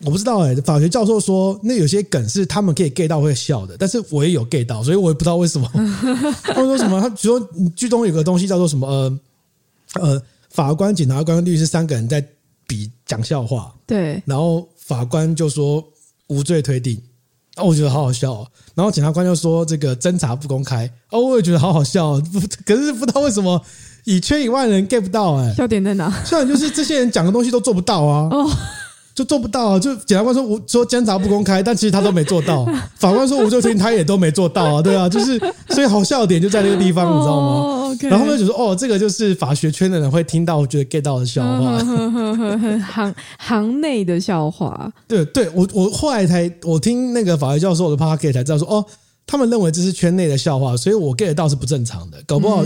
[0.04, 5.68] 我不知道哎、欸，法学教授说那有些梗是他们可以 get 到会笑的，但是我也有 get 到，所以我也不知道为什么。
[6.44, 7.00] 他们说什么？
[7.00, 8.86] 他比如说剧中有个东西叫做什么？
[8.86, 9.20] 呃
[9.94, 12.24] 呃，法官、检察官、律师三个人在
[12.68, 15.84] 比讲笑话，对，然后法官就说
[16.28, 16.96] 无罪推定。
[17.56, 18.46] 哦，我觉得好好笑哦。
[18.74, 20.90] 然后检察官就说这个侦查不公开。
[21.10, 22.20] 哦，我也觉得好好笑。
[22.20, 23.60] 不可是不知道为什么
[24.04, 25.54] 以圈以外的人 get 不到哎。
[25.54, 26.10] 笑点在哪？
[26.24, 28.28] 笑点就是这些人讲的东西都做不到啊。
[28.30, 28.50] 哦。
[29.16, 29.78] 就做不到啊！
[29.80, 32.66] 就检察官说我说监察不公开，但其实他都没做到。
[33.00, 34.82] 法官说无罪推定，他也都没做到啊！
[34.82, 37.96] 对啊，就是所以好笑点就在那个地方，你知道吗？
[38.02, 41.78] 然后他们就说：“哦，这个就是法学圈的人会听到，我觉得 get 到的笑话，
[42.92, 48.84] 行行内的笑话。”对对，我我后来才我听那个法学教授的 p o c k e t 才知道说哦。
[49.26, 52.22] 他们认为这是圈内的笑话，所以我 get 到是不正常的。
[52.26, 52.64] 搞不好，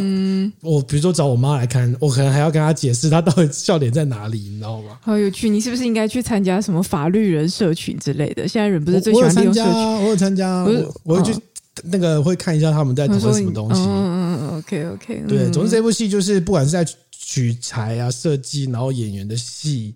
[0.61, 4.99] 我比如说找我妈来看，我可能还要跟她解释她到底笑点在哪里，你知道吗？
[5.01, 5.49] 好有趣！
[5.49, 8.47] 你是不是应该去参加什么法律人社群之类的？
[8.47, 9.73] 现在人不是最喜欢利用社群？
[9.73, 11.41] 我有参加，我有参加，我我会去
[11.85, 13.81] 那个会看一下他们在讨论什么东西。
[13.81, 15.23] 嗯嗯 OK OK。
[15.27, 19.95] 对，总之这部戏就是不管是在取材啊、设计，然后演员的戏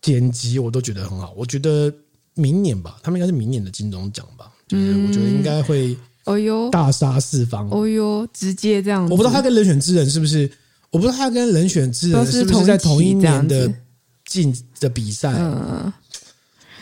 [0.00, 1.34] 剪辑，我都觉得很好。
[1.36, 1.92] 我觉得
[2.32, 4.50] 明年吧，他们应该是明年的金钟奖吧。
[4.70, 9.02] 就是我觉得应该会，哦哟，大杀四方，哦哟，直接这样。
[9.10, 10.48] 我不知道他跟人选之人是不是，
[10.92, 13.68] 我不知道他跟人选之人是不是在同一年的
[14.26, 15.34] 进的比赛。
[15.40, 15.92] 嗯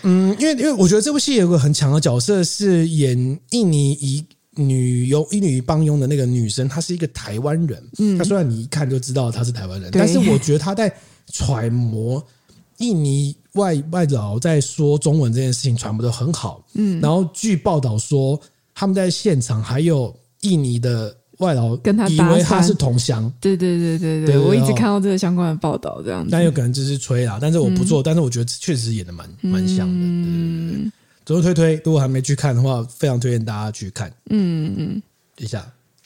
[0.03, 3.17] 嗯，因为因为我觉得这部戏有个很强的角色是演
[3.53, 4.23] 印尼一
[4.57, 7.83] 女佣印尼帮佣的那个女生，她是一个台湾人。
[7.99, 10.95] 嗯，她虽然你一看就知道她是台湾人，但是我觉得她在
[11.33, 12.23] 揣摩
[12.77, 13.35] 印尼。
[13.59, 18.41] 外外劳在说中文这件事情传播的很好，嗯，然后据报道说
[18.75, 30.91] 他们在现场还有印尼的外劳跟他以为他是同乡，对对对对对，我一直看到这个相关的报道这样子，但有可能只是吹啦，但是我不做，但是我觉得确实演的蛮蛮像的，嗯，
[31.27, 35.03] 总之推推，如果还没去看的话，非常推荐大家去看，嗯嗯，
[35.39, 35.61] 一下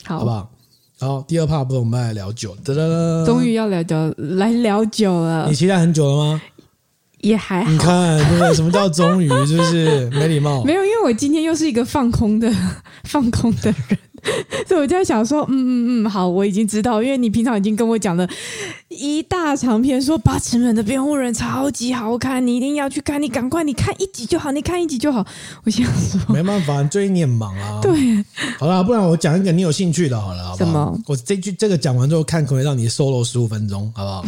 [0.05, 0.19] 好。
[0.19, 0.51] 好不好？
[0.99, 6.43] 好，第二 part 不是我们来聊酒，哒哒哒，终于要聊酒，来聊酒了，你期待很久了吗？
[7.23, 8.55] 也还好，你看，对不对？
[8.55, 9.29] 什么叫终于？
[9.47, 10.63] 就是没礼貌。
[10.65, 12.53] 没有，因为我今天又是一个放空的、
[13.05, 13.99] 放空的人，
[14.67, 18.29] 所以我就在想说，嗯嗯嗯，好，我已经知道，因为你平常已经跟我讲了
[18.89, 25.25] 一大长篇，说《八尺门的辩护人》超级好看，你一定要去看，你赶快，你看一集就好，你看一集就好。
[25.65, 27.79] 我想说，没办法，最近你很忙啊。
[27.81, 27.93] 对，
[28.59, 30.71] 好啦，不然我讲一个你有兴趣的，好了，好不好？
[30.71, 30.99] 什么？
[31.07, 34.25] 我这句这个讲完之后，看可以让你 solo 十五分钟，好不好？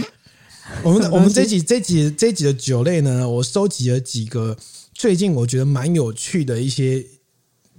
[0.82, 4.56] 我们我们这集这集这集的酒类呢，我收集了几个
[4.94, 7.04] 最近我觉得蛮有趣的一些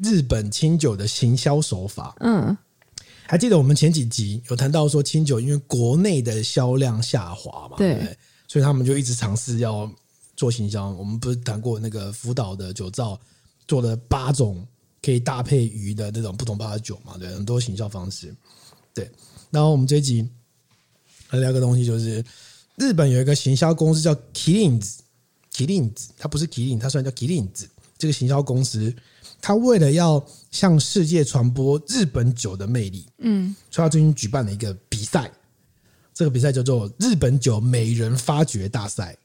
[0.03, 2.15] 日本清酒的行销手法。
[2.19, 2.55] 嗯，
[3.25, 8.17] 还记得我们前几集有谈到说清酒因为国内的销量下滑嘛，对，对，
[8.47, 9.91] 所以他们就一直尝试要
[10.35, 10.89] 做行销。
[10.91, 13.19] 我们不是谈过那个福岛的酒造
[13.67, 14.65] 做了八种
[15.01, 18.33] 可以搭配鱼的那种不同的酒嘛，对，很多行销方式。
[18.93, 19.09] 对，
[19.49, 20.27] 然后我们这集
[21.27, 22.23] 还聊个东西就是。
[22.77, 27.65] 日本有一个行销公司叫 Kilins，Kilins，，它不是麒麟，它虽然叫 Kilins，。
[27.97, 28.93] 这个行销公司，
[29.41, 35.31] 它为了要向世界传播日本酒的魅力，嗯，所以它最近举办了一个比赛。
[36.13, 39.15] 这个比赛叫做日本酒美人发掘大赛。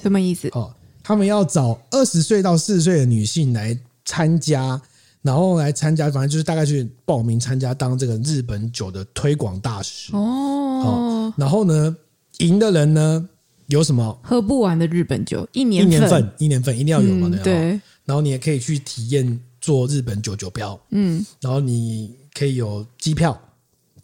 [0.00, 0.48] 什么意思？
[0.52, 0.72] 哦，
[1.02, 4.80] 他们要找二十岁到四十岁的女性来参加，
[5.22, 10.14] 然后来参加，反正就是大概去报名参加，当这个日本酒的推广大使。
[10.14, 11.96] 哦，然后呢？
[12.38, 13.28] 赢的人呢，
[13.66, 15.48] 有什么喝不完的日本酒？
[15.52, 17.28] 一年一年份，一年份一定要有嘛？
[17.32, 17.80] 嗯、对。
[18.04, 20.78] 然后你也可以去体验做日本酒酒标。
[20.90, 21.24] 嗯。
[21.40, 23.40] 然后你可以有机票，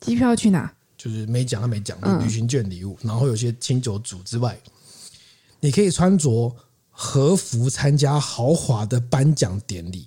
[0.01, 0.73] 机票去哪？
[0.97, 2.97] 就是没讲，他没讲，旅行券礼物。
[3.03, 4.59] 嗯、然后有些清酒组之外，
[5.61, 6.55] 你可以穿着
[6.91, 10.07] 和服参加豪华的颁奖典礼。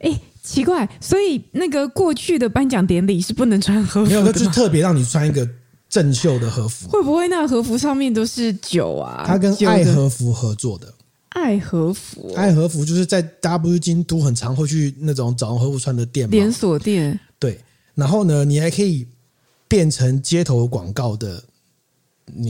[0.00, 4.10] 哎，奇怪，所以那个过去的颁奖典礼是不能穿和服的？
[4.10, 5.48] 没有，那就是特别让你穿一个。
[5.94, 9.22] 正秀的和服，会不会那个和服上面都是酒啊？
[9.24, 10.92] 他跟爱和服合作的。
[11.28, 17.16] 爱和服，爱和服就是在 W 京都很常会去那种找和服穿的店嘛，连锁店。
[17.38, 17.60] 对，
[17.94, 19.06] 然后呢，你还可以
[19.68, 21.40] 变成街头广告的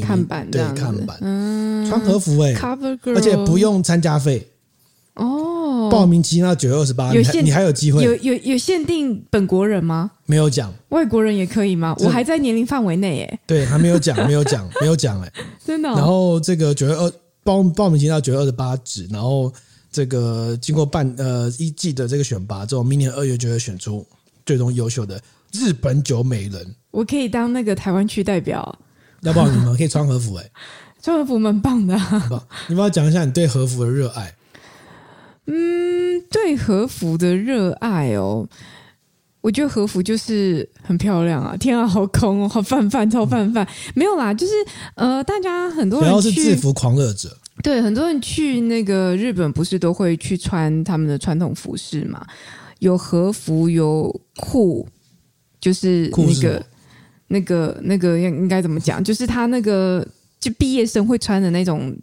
[0.01, 4.49] 看板，对，看板，嗯，穿和服哎、欸，而且不用参加费
[5.15, 5.89] 哦。
[5.91, 8.03] 报名期到九月二十八，你还你还有机会？
[8.03, 10.11] 有有有限定本国人吗？
[10.27, 11.95] 没有讲，外国人也可以吗？
[11.99, 13.41] 我还在年龄范围内诶。
[13.47, 15.33] 对，还没有讲，没有讲， 没有讲哎，
[15.65, 15.95] 真的、哦。
[15.97, 17.13] 然后这个九月二
[17.43, 19.53] 报报名期到九月二十八止，然后
[19.93, 24.05] 这个经过半呃一季的这个选拔之后，明年二月就会选出
[24.47, 25.21] 最终优秀的
[25.53, 26.75] 日本九美人。
[26.91, 28.79] 我可以当那个台湾区代表，
[29.21, 30.51] 要不然你们可以穿和服哎、欸，
[31.03, 31.95] 穿和服蛮棒的？
[32.69, 34.35] 你帮我讲一下你对和服的热爱。
[35.47, 38.49] 嗯，对和服的热爱哦。
[39.41, 41.55] 我觉得和服就是很漂亮啊！
[41.55, 43.69] 天啊，好空哦，好泛泛，超泛泛。
[43.95, 44.55] 没有啦，就是
[44.95, 47.37] 呃，大家很多人要是制服狂热者。
[47.63, 52.27] 对，很多人去那个日本，不是都会去穿他们的传统服饰嘛？
[52.79, 54.89] 有和服，有裤，
[55.61, 56.67] 就是那个、
[57.29, 59.05] 那个、那个应应该怎么讲？
[59.05, 60.07] 就是他那个
[60.41, 61.95] 就毕业生会穿的那种。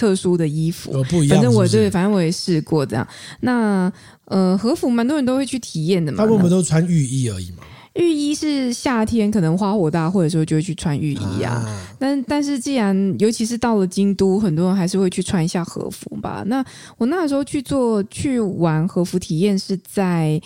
[0.00, 1.36] 特殊的衣服，不一样？
[1.36, 3.06] 反正我对，反正我也试过这样。
[3.40, 3.92] 那
[4.24, 6.16] 呃，和服蛮多人都会去体验的嘛。
[6.16, 7.58] 大部分都穿浴衣而已嘛。
[7.94, 11.52] 浴衣是夏天可能花火大会的时候就会去穿浴衣啊。
[11.52, 16.42] 啊但但是既然尤其是到了京都，很多人还是会去穿一下和服吧。
[16.46, 16.64] 那
[16.96, 20.40] 我那时候去做去玩和服体验是在。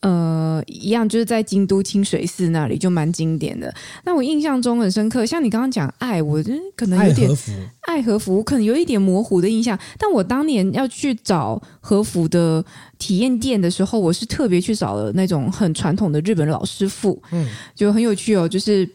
[0.00, 3.74] 呃，一样就是在京都清水寺那里就蛮经典的。
[4.04, 6.40] 那我印象中很深刻，像你刚刚讲爱，我
[6.76, 9.76] 可能有点爱和服，爱和服可能有一点模糊的印象。
[9.98, 12.64] 但我当年要去找和服的
[12.98, 18.88] 体验店的时候，我是特别去找了那种很传统的日本老师傅，嗯，就很有趣哦，就是。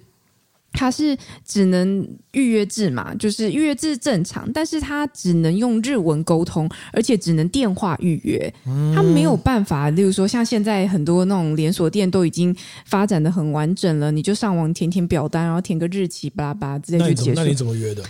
[0.72, 8.54] 他是只能预约制嘛，就是预约制正常，但是他只能用日文沟通，而且只能电话预约，
[8.96, 12.56] 他没有办法，例如说像现在很多那种连锁店都已经
[12.86, 17.42] 发展的很完整了，你就上网填填表单，然后填个日期，巴拉巴拉，直接就结束。
[17.42, 18.04] 那你怎么约的？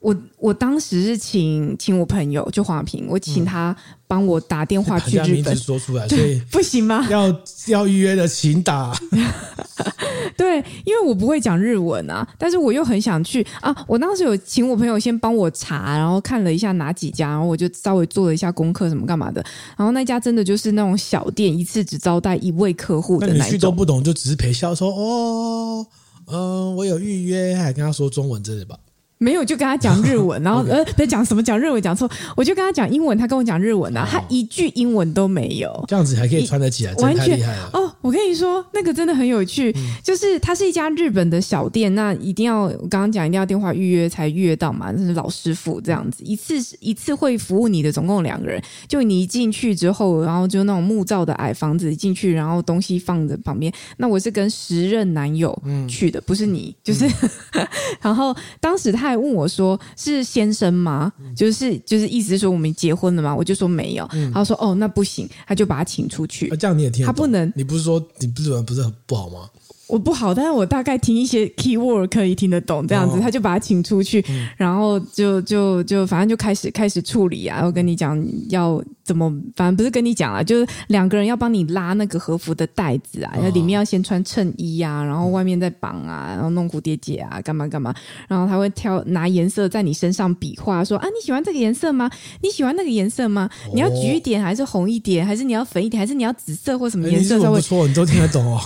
[0.00, 3.74] 我我当时是请请我朋友就华平，我请他
[4.06, 7.06] 帮我打电话去日本，说出来，所以不行吗？
[7.10, 7.34] 要
[7.66, 8.96] 要预约的，请打。
[10.36, 13.74] 对，因为我不会讲日文啊，但是我又很想去啊。
[13.88, 19.44] 我当时有请我朋友先帮我查，然后看了一下哪几家，然后我就稍微做了一下功课，什么干嘛的。
[19.76, 23.38] 然后那家真的就是那种小店，一次只招待一位客户的那种。
[23.40, 25.86] 那你去都不懂，就只是陪笑说哦，
[26.26, 28.78] 嗯、呃，我有预约，还跟他说中文之类的吧。
[29.18, 37.90] 没有，就跟他讲日文， 然后.呃，别讲什么讲日文讲错，我就跟他讲英文，他跟我讲日文啊，他一句英文都没有，这样子还可以穿得起来，完全厉害哦！
[38.00, 55.56] 我跟你说，那个真的很有趣，嗯、就是它是一家日本的小店，那一定要我刚刚讲一定要电话预约才预约到嘛，那是老师傅这样子，一次一次会服务你的总共两个人，就你一进去之后，然后就那种木造的矮房子一进去，然后东西放在旁边，那我是跟时任男友
[55.88, 57.06] 去的，嗯、不是你，就是，
[57.54, 57.66] 嗯、
[58.02, 59.78] 然后当时他还问我说。
[59.96, 61.12] 是先生吗？
[61.34, 63.34] 就是就是意思是说我们结婚了吗？
[63.34, 64.08] 我就说没有。
[64.12, 66.48] 嗯、他说哦，那不行，他就把他请出去。
[66.48, 67.04] 啊、这样你也听？
[67.04, 67.52] 他不能。
[67.56, 69.48] 你不是说你日文不是很不好吗？
[69.88, 74.22] 我不好，但是我大概听一些 keyword 可以听得懂，这样子，他就把他请出去，
[74.56, 87.94] 然后就就就反正就开始开始处理啊，然后跟你讲要怎么，反正不是跟你讲啊，就是两个人要帮你拉那个和服的带子啊，然后里面要先穿衬衣啊，然后外面再绑啊，然后弄蝴蝶结啊，干嘛干嘛，
[88.28, 92.10] 然后他会挑拿颜色在你身上比划，说啊你喜欢这个颜色吗？
[92.42, 93.48] 你喜欢那个颜色吗？
[93.72, 97.40] 你要橘一点还是红一点，还是你要粉一点，还是你要紫色或什么颜色？
[97.40, 98.60] 稍微不错，你都听得懂哦。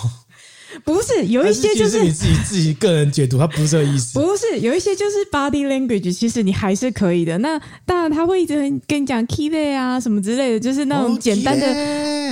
[0.85, 4.19] 不是有一些就是，是你自己自己个人解读，他不是这个意思。
[4.19, 7.37] 不是有一些就是 body language，其实你还是可以的。
[7.39, 8.55] 那当然他会一直
[8.87, 11.67] 跟你讲 key 啊什么之类的，就是那种简单的.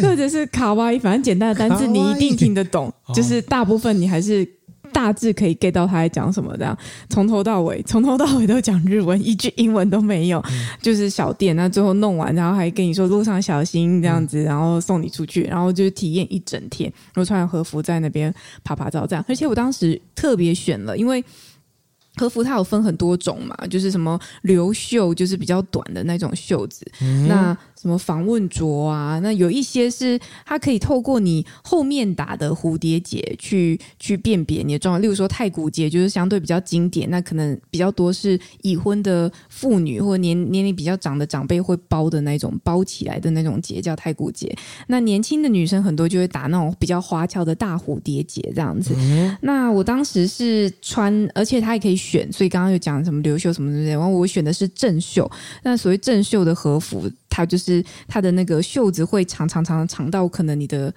[0.02, 2.92] 或者是卡哇伊，反正简单的单字你一定听得懂。
[3.14, 4.59] 就是大部分你还是。
[4.92, 6.76] 大致可以 get 到他在讲什么，这样
[7.08, 11.54] 从头到尾，从头到尾都讲日文，一句英文都没有，嗯、就是小店。
[11.56, 16.92] 那最后弄完，然后还跟你说路上小心这样子，然后送你出去，然后就体验一整天。
[17.14, 18.32] 然后穿和服在那边
[18.64, 19.24] 拍拍照，这样。
[19.28, 21.24] 而且我当时特别选了，因为。
[22.20, 26.84] 和服它有分很多种嘛，就是什么流袖，就是比较短的那种袖子。
[27.00, 35.00] 嗯、那什么访问着啊，那有一些是它可以透过你后面打的蝴蝶结去去辨别你的状况。
[35.00, 44.54] 例如说太古结，就是相对比较经典，那可能比较多是已婚的妇女或年年龄比较长的长辈会包的那种包起来的那种结，叫太古结。
[44.88, 48.94] 那年轻的女生很多就会打那种比较花俏的大蝴蝶结这样子。
[48.98, 51.96] 嗯、那我当时是穿，而且它也可以。
[52.10, 55.30] 选，所以刚刚有讲什么刘秀什么之类，然后我选的是正袖。
[55.62, 60.92] 那所谓正袖的和服，它就是它的那个袖子会长长长长到可能你的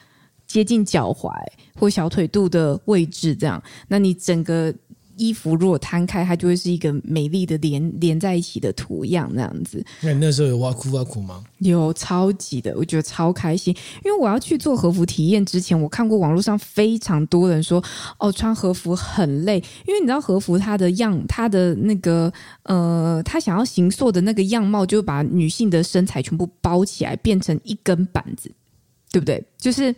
[0.48, 1.30] 接近脚踝
[1.76, 3.62] 或小腿肚的位置，这样。
[3.88, 4.74] 那你整个。
[5.16, 9.84] 衣服如果摊开，它就会是一个美丽的连连在一起的图样，那样子。
[10.02, 11.44] 那你那时候有挖哭挖苦吗？
[11.60, 13.76] 有，超级的，我觉得超开心。
[14.04, 17.84] 因为我要去做和服体验之前，我看过网络上非常多人说，
[18.20, 22.32] 哦，穿和服很累，因为你知道和服它的样，它的那个
[22.64, 28.52] 呃，它想要形塑的那个样貌，就把女性的身材全部包起来，变成一根板子，
[29.12, 29.44] 对不对？
[29.58, 29.94] 就是。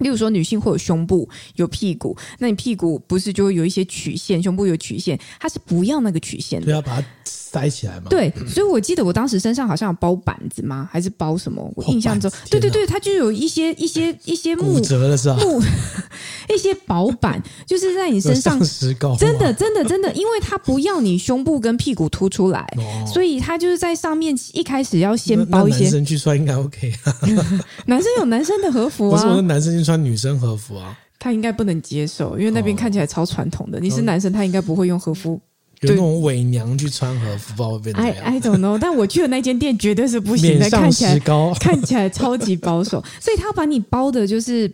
[0.00, 7.06] 例如说，女性会有胸部、有屁股，那你屁股不是就会有一些曲线，胸部有曲线，它是不要那个曲线的，就要把它
[7.50, 8.06] 塞起来嘛。
[8.08, 10.88] 对，所以我记得我当时身上好像有包板子吗？
[10.92, 11.70] 还是包什么？
[11.74, 15.36] 我印象中，对对对，它就有一些一些一些木骨折的是吧？
[15.40, 15.60] 木
[16.54, 25.84] 一些薄板，就是在你身上石膏，真的真的真的，因为它不要你胸部跟屁股凸出来，哦、所以它就是在上面一开始要先包一些。
[25.84, 26.92] 男生去穿应该 OK，
[27.86, 33.78] 男生有男生的和服啊，不是我说男生去穿女生和服啊，他应该不能接受，因为那边看起来超传统的。
[33.78, 35.40] 哦、你是男生，他应该不会用和服。
[35.80, 38.14] 有那种伪娘去穿和服，不知道会变怎样。
[38.24, 41.18] I I don't know，但我去的那间店绝对是不行的，看起来
[41.58, 44.70] 看起来超级保守，所以他把你包的就是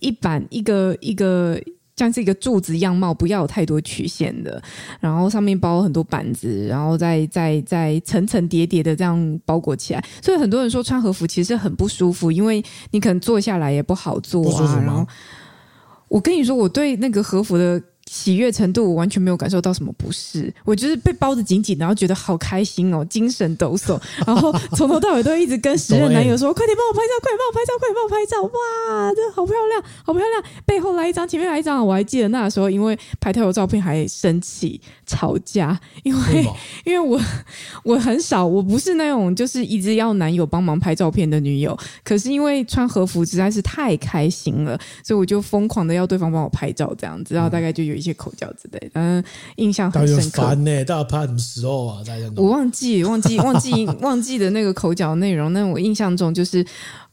[0.00, 1.58] 一板一个一个
[1.96, 4.62] 像是一个柱子样貌，不要有太多曲线的，
[5.00, 10.04] 然后上面包很多板子，然后再再再层层叠叠的这样包裹起来。
[10.20, 14.82] 所以很多人说穿和服其实很不舒服，因为你可能坐下来也不好坐啊。
[14.84, 15.06] 然后
[16.08, 17.82] 我跟你说，我对那个和服的。
[18.12, 23.96] 喜悦程度，我完全没有感受到什么不适，我就是被包得紧紧，然后觉得好开心哦，精神抖擞，
[24.26, 30.42] 然后从头到尾都一直跟时任男友说：“快点帮我拍照，快点帮我拍照，快点帮我拍照！”哇，这好漂亮，好漂亮！
[30.66, 36.44] 背后来一张，前面来一张，我还记得那时候，因为拍太多照片还生气吵架，因为
[36.84, 37.20] 因为我
[37.84, 47.99] 我很少，我不是那种就是一直要男友帮忙拍照片的女友，可是因为穿和服实在是太开心了，所以我就疯狂的要对方帮我拍照，这样子，然后大概就有。
[48.00, 49.22] 一些口角之类的，嗯，
[49.56, 50.42] 印象很深刻。
[50.42, 52.02] 烦呢，大家拍什么时候啊？
[52.06, 55.52] 大家我忘记忘记 忘记忘记的那个口角内容。
[55.52, 56.64] 那我印象中就是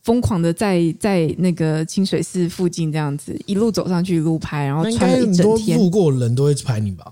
[0.04, 5.78] 疯狂的在在那个清水寺附近这样子一路走上去一路拍，然后穿了一整天。
[5.78, 7.12] 路过人都会拍你吧？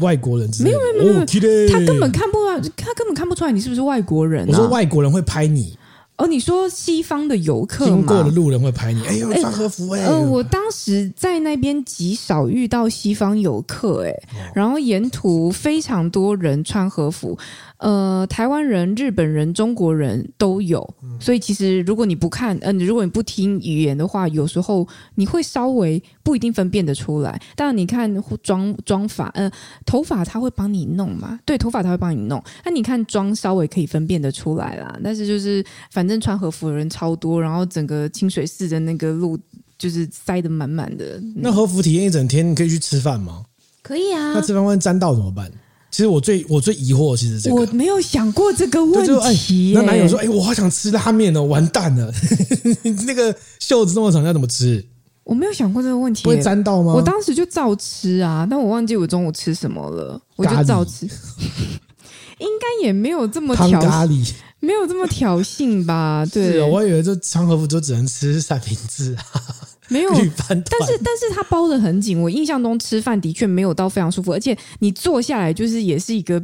[0.00, 1.26] 外国人没有没有没有，哦、
[1.70, 4.48] 他根本看不出来，他根本看不出来你是不是外国人、啊。
[4.48, 5.78] 我说外国人会拍你。
[6.16, 10.04] 哦，你说西方的游客经过的路人会拍你，哎呦，穿和服哎。
[10.04, 14.12] 呃，我当时在那边极少遇到西方游客，哎，
[14.54, 17.36] 然后沿途非常多人穿和服。
[17.78, 20.88] 呃，台湾人、日本人、中国人都有，
[21.20, 27.38] 所以其实如果你不看，嗯、呃，如果你不听语言的话，有时候你会稍微不一定分辨得出来。
[27.56, 28.10] 当然，你看
[28.42, 29.50] 妆妆发，呃，
[29.84, 31.38] 头发他会帮你弄嘛？
[31.44, 32.42] 对，头发他会帮你弄。
[32.64, 34.98] 那你看妆稍微可以分辨得出来啦。
[35.02, 39.38] 但是就是反正穿和服的人超多，然后整个清水寺的那个路
[39.76, 41.20] 就是塞得满满的。
[41.36, 43.44] 那和服体验一整天，你可以去吃饭吗？
[43.82, 44.32] 可以啊。
[44.32, 45.50] 那吃饭会沾到怎么办？
[45.94, 49.74] 其实我最我最疑惑，其实这个我没有想过这个问题、欸。
[49.74, 52.12] 那男友说：“哎，我好想吃拉面哦，完蛋了！
[53.06, 54.84] 那个袖子这么长，要怎么吃？”
[55.22, 56.94] 我没有想过这个问题、欸，不会沾到吗？
[56.94, 61.06] 我当时就照吃啊，但我忘记我中午吃什么了，我就照吃。
[62.40, 66.26] 应该也没有这么挑咖喱，没有这么挑衅吧？
[66.26, 69.22] 对，我以为这穿和服就只能吃三明治啊。
[69.88, 72.20] 没有，但是但是它包的很紧。
[72.20, 76.42] 我印象中吃饭的确没有到非常舒服，而且你坐下来就是也是一个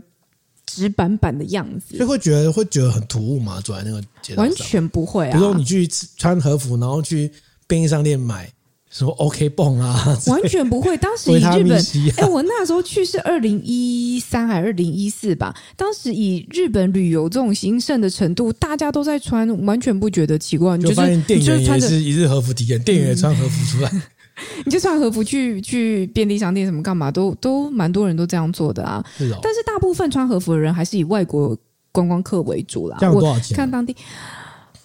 [0.67, 3.61] 直板板的样子，所以会觉得会觉得很突兀嘛？
[3.61, 4.03] 坐在那个
[4.37, 5.33] 完全不会啊。
[5.33, 7.33] 比如说你去穿和服，然后去
[7.67, 8.53] 便利商店买。
[8.91, 10.19] 什么 OK 泵啊？
[10.27, 10.97] 完全不会。
[10.97, 11.73] 当时以日本，
[12.17, 15.55] 哎、欸，我那时候去是二零一三还是二零一四吧？
[15.77, 20.77] 当时以日本旅游这种兴盛的程度，大家都在穿，完全不觉得奇怪。
[20.77, 23.93] 就发现店员也是一日和服体验，店员也穿和服出来，
[24.67, 29.01] 你就穿和服去去便利商店什么干嘛，都都蛮多人都这样做的啊。
[29.17, 29.39] 是哦。
[29.41, 31.57] 但是大部分穿和服的人还是以外国
[31.93, 32.97] 观光客为主啦。
[32.99, 33.57] 这样多少钱？
[33.57, 33.95] 看当地。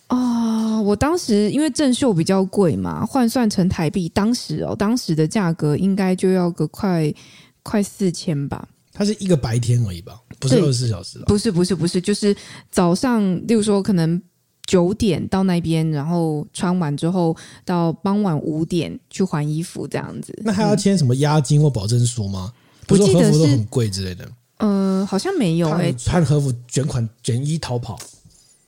[0.08, 7.14] 啊、哦，我当时因为正秀比较贵嘛，换算成台币，当时哦，当时的价格应该就要个快
[7.64, 8.68] 快四千吧。
[8.94, 11.20] 它是一个白天而已吧，不是二十四小时。
[11.26, 12.36] 不是不是不是，就是
[12.72, 14.22] 早上，例如说可能
[14.66, 17.36] 九点到那边，然后穿完之后
[17.66, 20.34] 到傍晚五点去换衣服这样子。
[20.44, 22.54] 那还要签什么押金或保证书吗？
[22.88, 24.24] 不是和服都很贵之类的。
[24.60, 25.70] 嗯、呃，好像没有。
[25.98, 28.00] 穿和服卷款卷衣逃跑。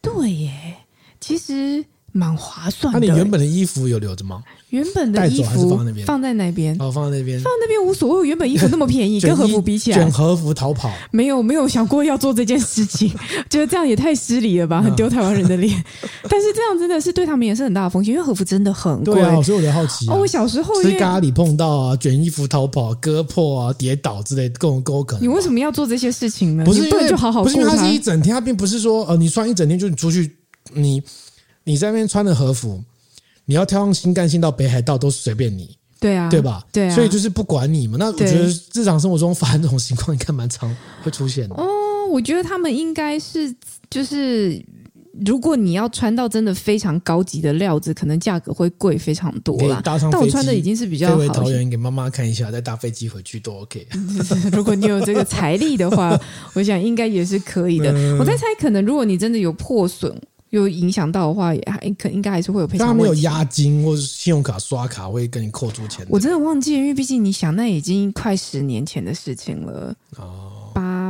[0.01, 0.75] 对耶。
[1.19, 2.99] 其实蛮划算的。
[2.99, 4.43] 那你原本的衣服有留着吗？
[4.69, 8.27] 原本的衣服放在那边，放在那边，哦，放在那边，放在那边无所谓。
[8.27, 13.09] 原本衣服那么便宜， 跟和服比起来，卷和服逃跑，没有没有想过要做这件事情，
[13.49, 15.71] 觉得这样也太失礼了吧，很丢台湾人的脸。
[16.27, 19.13] 但是这样真的是对他们也是很大的风险，因为和服真的很贵。
[19.13, 20.13] 对啊，所以我就好奇、啊。
[20.13, 25.23] 哦，我小时候吃咖喱碰到啊，卷衣服逃跑、割破啊、跌倒之类，各种各种可能。
[25.23, 26.65] 你为什么要做这些事情呢？
[26.65, 30.29] 不是因为就好好过，不是因为它是一整天，它并不是说呃，你穿一整天就你出去
[30.73, 31.03] 你。
[31.69, 32.81] 你在那边穿的和服，
[33.43, 36.65] 你要跳上新干线到北海道都随便你，对啊，对吧？
[36.71, 37.97] 对啊，所以就是不管你嘛。
[37.99, 41.55] 那我觉得日常生活中发生这种情况应该蛮常会出现的。
[41.55, 41.67] 哦，
[42.09, 43.53] 我觉得他们应该是
[43.89, 44.65] 就是
[45.25, 49.81] 如果你要穿到真的非常高级的料子，可能价格会贵非常多啦。
[49.81, 51.17] 搭上但我穿的已经是比较好。
[51.17, 53.85] 回桃园给妈妈看一下，再搭飞机回去都 OK。
[54.55, 56.17] 如果你有这个财力的话，
[56.55, 57.91] 我想应该也是可以的。
[57.91, 60.17] 嗯、我在猜，可能如果你真的有破损。
[60.49, 62.87] 有影响到的话，也还可应该还是会有赔偿。
[62.87, 66.05] 他没有押金或者信用卡刷卡会跟你扣住钱。
[66.09, 69.95] 我真的忘记，因为毕竟你想，那已经快十年前的事情了。
[70.17, 70.56] 哦。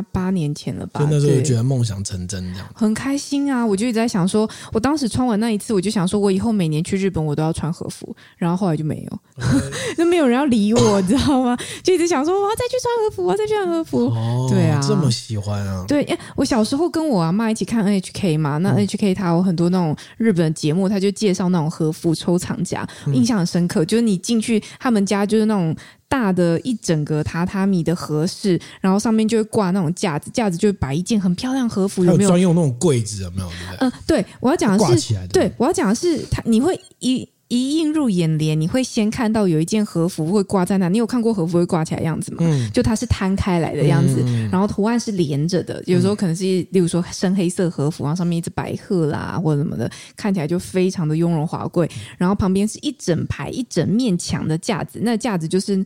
[0.02, 1.00] 八八年前了吧？
[1.00, 3.66] 就那时候觉得梦想成真这样，很开心啊！
[3.66, 8.16] 我就一直在想说，我当时穿完那一次，我就想说，我以后每年去日本我都要穿和服。
[8.38, 9.20] 然后后来就没有，
[9.98, 11.58] 就没有人要理我，你知道吗？
[11.84, 14.06] 就一直想说，我要再去穿和服，我要再去穿和服。
[14.08, 15.84] 哦，对啊，这么喜欢啊！
[15.88, 23.84] 对，我小时候跟我阿妈一起看 NHK 嘛，那 NHK 它有很多那种日本节目，他就介绍那种和服收藏家，印象很深刻。
[23.86, 25.76] 就是你进去他们家，就是那种。
[26.10, 32.30] 大的一整个榻榻米的和室，然后上面就会挂那种架子，架子就会摆一件很漂亮和服，有没有？
[32.30, 33.50] 专用那种柜子有没有？
[33.80, 37.28] 嗯，对，我要讲的是，对，我要讲的是，它你会一。
[37.50, 40.90] 一映入眼帘，你会先看到有一件和服会挂在那。
[40.90, 42.40] 你有看过和服会挂起来的样子吗？
[42.42, 45.82] 嗯，就它是摊开来的样子，嗯、然后图案是连着的。
[45.86, 51.90] 有时候可能是，例如说深黑色和服，然后上面一只白鹤啦，或者什么的，看起来就非常的雍容华贵。
[52.18, 55.84] 然后旁边是一整排一整面墙的架子，那架子就是。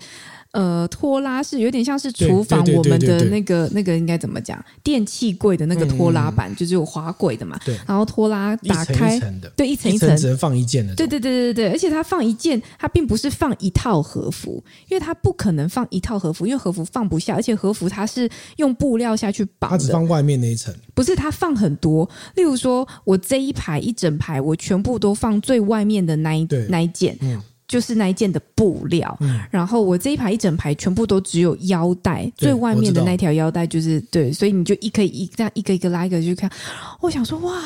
[0.52, 4.64] 呃，拖拉是有点像是厨房我们的那个那个应该怎么讲？
[4.84, 7.58] 电器柜的那个拖拉板，嗯、就是有滑轨的嘛。
[7.66, 7.74] 对。
[7.88, 10.94] 然后拖拉打开，一层一层对，一层一层，只能放一件的。
[10.94, 19.78] 对对对对对，而且它放一件，它并不是放一套和服，因为它不可能放一套和服，因为和服放不下，而且和服它是用布料下去绑的。
[19.78, 20.74] 它只放外面那一层。
[20.94, 22.10] 不是，它放很多。
[22.36, 27.18] 例如说，我这一排一整排，我全部都放最外面的那一那一件。
[27.22, 27.42] 嗯。
[27.72, 36.52] 就是那一件的布料，嗯、然后我这一排一整排全部都只有腰带，最外面的那条腰带就是对，所以你就一个一这样一个一个拉一个去看，
[37.00, 37.62] 我想说哇，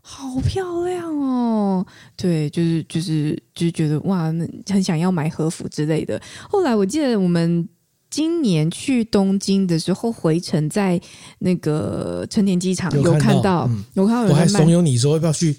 [0.00, 1.86] 好漂亮哦，
[2.16, 4.32] 对，就是就是就是觉得哇，
[4.68, 6.18] 很想要买和服之类的。
[6.48, 7.68] 后来我记得我们
[8.08, 10.98] 今年去东京的时候回程，在
[11.40, 15.54] 那个成田机场有看到，有看到，我还怂恿你说要不要去。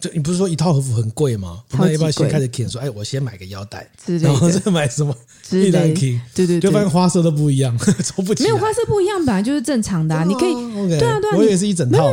[0.00, 1.62] 就你不是说一套和服很贵吗？
[1.72, 2.68] 那要不要先开始捡？
[2.68, 3.88] 说，哎，我先买个腰带，
[4.20, 5.14] 然后再买什么？
[5.50, 8.44] 一单捡，对对，就发现花色都不一样， 抽不起。
[8.44, 10.24] 没有花色不一样，本来就是正常的。
[10.24, 10.52] 你可以，
[10.98, 12.12] 对啊对啊，我以为是一整套。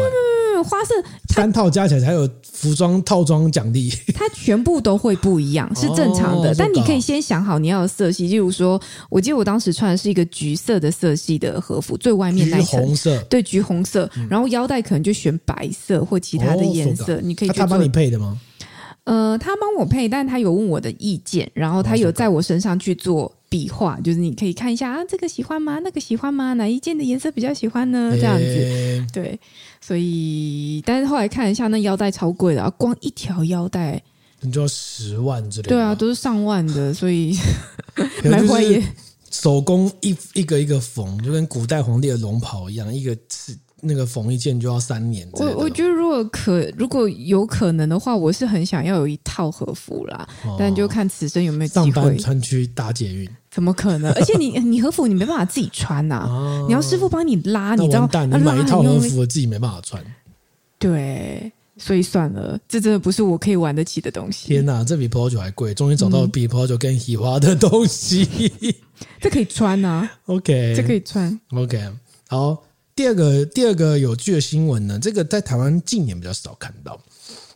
[0.63, 0.93] 花色
[1.33, 6.53] 三套加起来才有服装套装奖励，它全部都会不一样，是正常的。
[6.55, 17.19] 但你可以先想好你要的色系，例如说，我记得我当时穿的是一个橘色的色系的和服，最外面那层红色，对，橘红色，然后腰带可能就选白色或其他的颜色。
[17.21, 18.39] 你可以他帮你配的吗？
[19.03, 25.79] 呃，他帮我配，但他有问我的意见，然后他有在我身上去做比划，就是你可以看一下啊，这个喜欢吗？
[25.79, 26.53] 那个喜欢吗？
[26.53, 28.11] 哪一件的颜色比较喜欢呢？
[28.13, 29.39] 这样子，对。
[29.81, 34.01] 所以，但是后来看一下，那腰带超贵的啊，光一条腰带
[34.41, 35.69] 你就要十万之类的。
[35.69, 37.37] 对啊，都是上万的，所以
[38.25, 38.83] 买回来也
[39.31, 43.55] 手工一一个一个缝，就跟古代皇帝的龙袍一样，一个是
[43.85, 45.27] 那个缝一件就要三年。
[45.33, 51.91] 我我觉得如果可如果有可能的话，我是很想要有一套和服啦，哦、但就看此生有没有机会。
[51.91, 53.29] 上班穿去搭捷运。
[53.51, 54.11] 怎么可能？
[54.15, 58.25] 而且你你和服你没办法自己穿呐、啊， 啊、你要师傅帮你拉，你知道？
[58.25, 60.03] 你买一套和服自己没办法穿。
[60.77, 64.47] 对，所以算了，这真的不是我可以玩得起的东西。
[64.47, 65.73] 天哪，这比葡萄酒还贵！
[65.73, 68.27] 终于找到比葡萄酒更喜欢的东西，
[68.61, 68.73] 嗯、
[69.21, 70.09] 这可以穿啊。
[70.25, 71.39] OK，这可以穿。
[71.53, 71.81] OK，
[72.27, 72.61] 好，
[72.95, 76.99] 第二个第二个有趣的新闻呢，这个在台湾近年比较少看到，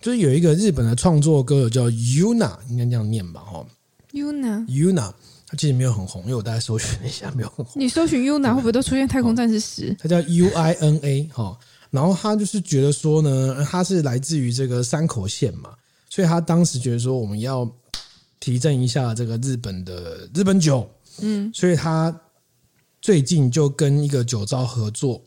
[0.01, 3.41] 就是有一个日本的创作歌手叫 Yuna，应该这样念吧？
[3.41, 3.65] 哈
[4.11, 5.13] ，Yuna，Yuna。
[5.51, 7.81] 他其实没有很红，因为我大概搜寻了一下，没有很红。
[7.81, 9.89] 你搜寻 UNA 会不会都出现《太空战士十》？
[9.97, 11.57] 他叫 U I N A 哈，
[11.89, 15.71] 然后他就是觉得说呢，他是来自于这个山口县嘛，
[16.07, 17.67] 所以他当时觉得说我们要
[18.39, 20.87] 提振一下这个日本的日本酒，
[21.21, 22.15] 嗯，所以他
[23.09, 25.19] 最近就跟一个酒造合作，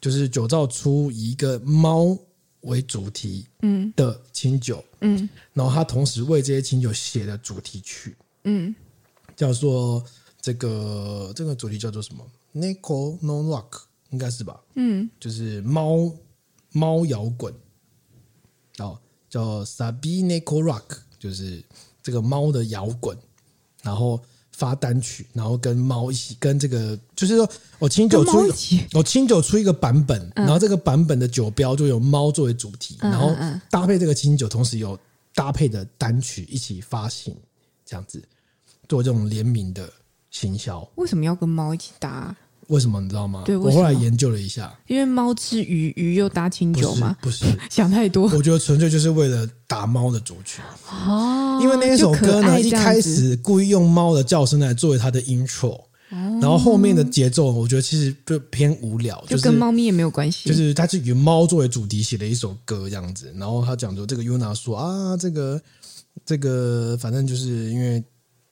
[0.00, 2.16] 就是酒造出一个猫
[2.60, 8.72] 为主题嗯的清酒，嗯，然后他同时为这些清酒写了主题曲，嗯。
[9.34, 10.04] 叫做
[10.40, 13.80] 这个这个主题叫做什么？Neko no Rock
[14.10, 14.60] 应该是吧？
[14.76, 16.12] 嗯，就是猫
[16.70, 17.52] 猫摇滚，
[18.78, 18.96] 哦，
[19.28, 21.60] 叫 Sabi Neko Rock，就是
[22.04, 23.18] 这个猫的摇滚，
[23.82, 24.22] 然后
[24.60, 27.48] 发单曲，然后跟猫一起，跟这个就是说
[27.78, 28.46] 我清酒出
[28.92, 33.34] 我清酒出一个版本，嗯、然后这个版本的酒标就有猫作为主题，嗯、然后
[33.70, 34.98] 搭配这个清酒，同时有
[35.34, 37.34] 搭配的单曲一起发行，
[37.86, 38.22] 这样子。
[38.86, 39.88] 做这种联名的
[40.30, 42.36] 行销，为什么要跟猫一起搭？
[42.70, 43.42] 为什么你知道吗？
[43.44, 47.16] 对，我后来研究了一下，因为猫吃鱼，鱼又搭清酒嘛。
[47.20, 48.28] 不是，不是想太多。
[48.28, 51.58] 我觉得纯粹就是为了打猫的族群哦。
[51.60, 55.72] 因为那一首歌呢，一开始故意用猫的叫声来作为它的 intro，
[56.10, 60.48] 哦，然后后面的节奏，我觉得其实就偏无聊，就跟猫咪也没有关系。
[60.48, 63.34] 就是它是以猫作为主题写的一首歌这样子。
[63.36, 65.60] 然后他讲说，这个 Yuna 说啊，这个
[66.24, 68.00] 这个反正就是因为。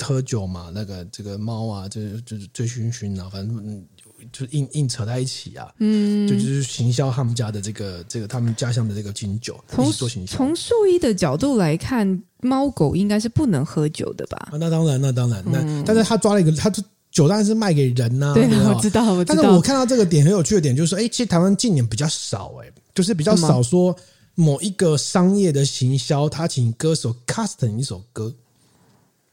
[0.00, 3.84] 喝酒嘛，那个这个猫啊，就就是醉醺醺啊，反正
[4.32, 10.36] 就硬硬扯在一起啊，嗯，就就是行销他们家的这个这个他们家乡的这个金酒，从做行销。
[10.36, 14.48] 从兽医的角度来看，猫狗应该是不能喝酒的吧？
[14.52, 16.70] 啊，那当然，那当然，那、嗯、但是他抓了一个，他
[17.10, 19.42] 酒当然是卖给人呐、啊，对，我知道，我知道。
[19.42, 23.96] 但是我看到这个点很有趣的点，就是说，哎，其实台湾近年比较少、欸，哎，就是比较少说
[24.34, 28.34] 某一个商业的行销，他请歌手 custom 一首歌，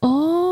[0.00, 0.45] 哦。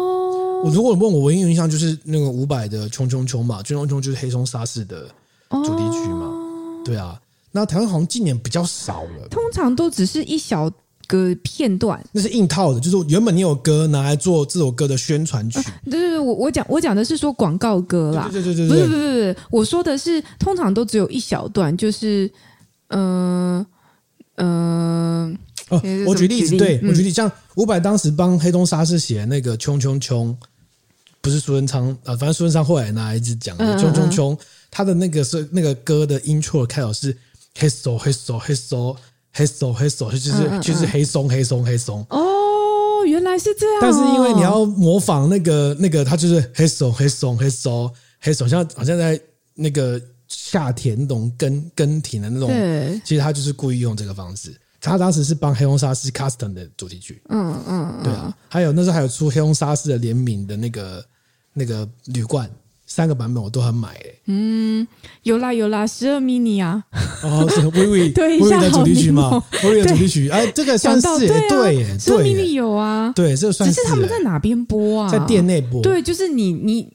[0.64, 5.06] 我如果问我唯一印象就是那个伍佰的《穷穷穷》嘛，《穷穷穷》就是黑松沙士的
[5.50, 7.20] 主题曲嘛，哦、对啊。
[7.52, 10.70] 那台湾好像近年比较少了，通常都只是一小
[11.06, 15.60] 个片段，那是硬套的，就是原本你有歌拿来做这首歌的宣传曲。
[15.84, 22.30] 对对对，我我讲我讲的是说广告歌啦，对对对不是不是不是，我说的是通常都只有一小段，就是
[22.88, 23.58] 嗯
[24.36, 24.46] 嗯。
[25.28, 25.38] 呃呃
[25.70, 30.36] 哦，我举例子，对我举例，像伍佰当时帮黑松沙士写那个《冲冲冲》，
[31.24, 34.36] 不是苏文昌啊，反正苏文昌后来拿来一直讲的《冲冲冲》，
[34.70, 37.16] 他的那个是那个歌的 intro 开头是
[37.58, 38.94] 黑松黑松黑松
[39.32, 42.04] 黑松黑松，就是就是黑松黑松黑松。
[42.10, 43.78] 哦，原来是这样。
[43.80, 49.18] 但是因为你要模仿那个那个，他就是黑松黑松黑松黑松，像好像在
[49.54, 49.98] 那个
[50.28, 52.50] 下田那种耕耕田的那种，
[53.02, 54.54] 其实他就是故意用这个方式。
[54.78, 61.02] 他当时是帮黑红沙士 custom 的主题曲，嗯嗯，对啊，还有那时候还有出黑红沙士的联名的那个
[61.54, 62.50] 那个铝罐，
[62.86, 64.20] 三个版本我都很买诶。
[64.26, 64.86] 嗯，
[65.22, 66.84] 有啦有啦，十二 mini 啊，
[67.22, 73.74] 哦，是 微微微微的主题曲嘛，微微的主题曲，哎，这个算是对对，十二 mini 有啊，对，这个算是。
[73.74, 75.08] 只是他们在哪边播啊？
[75.10, 75.80] 在店内播。
[75.82, 76.92] 对，就是你你。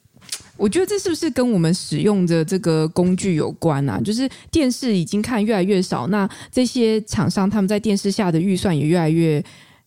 [0.56, 3.98] 我觉得这是不是跟我们使用的这个工具有关啊？
[4.04, 9.42] 就是电视已经看越来越少，那这些厂商他们在电视下的预算也越来越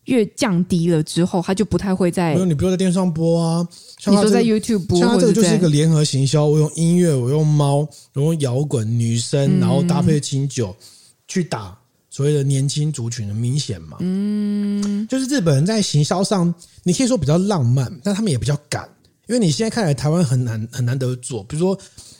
[0.06, 2.34] 越降低了之后，他就不太会在。
[2.34, 3.66] 没有，你不用在电视上播啊，
[3.98, 6.46] 像、你说在 YouTube 播，这个就是一个联合行销。
[6.46, 10.84] 我用音乐，我用猫，我用摇滚女生，然后搭配清酒、嗯、
[11.26, 11.76] 去打
[12.10, 13.96] 所谓的年轻族群，很明显嘛。
[14.00, 18.88] 嗯，就是日本人在行销上，你可以说比较浪漫，但他们也比较敢。
[19.26, 21.78] 因为你现在看来台湾很难很难得做，比如说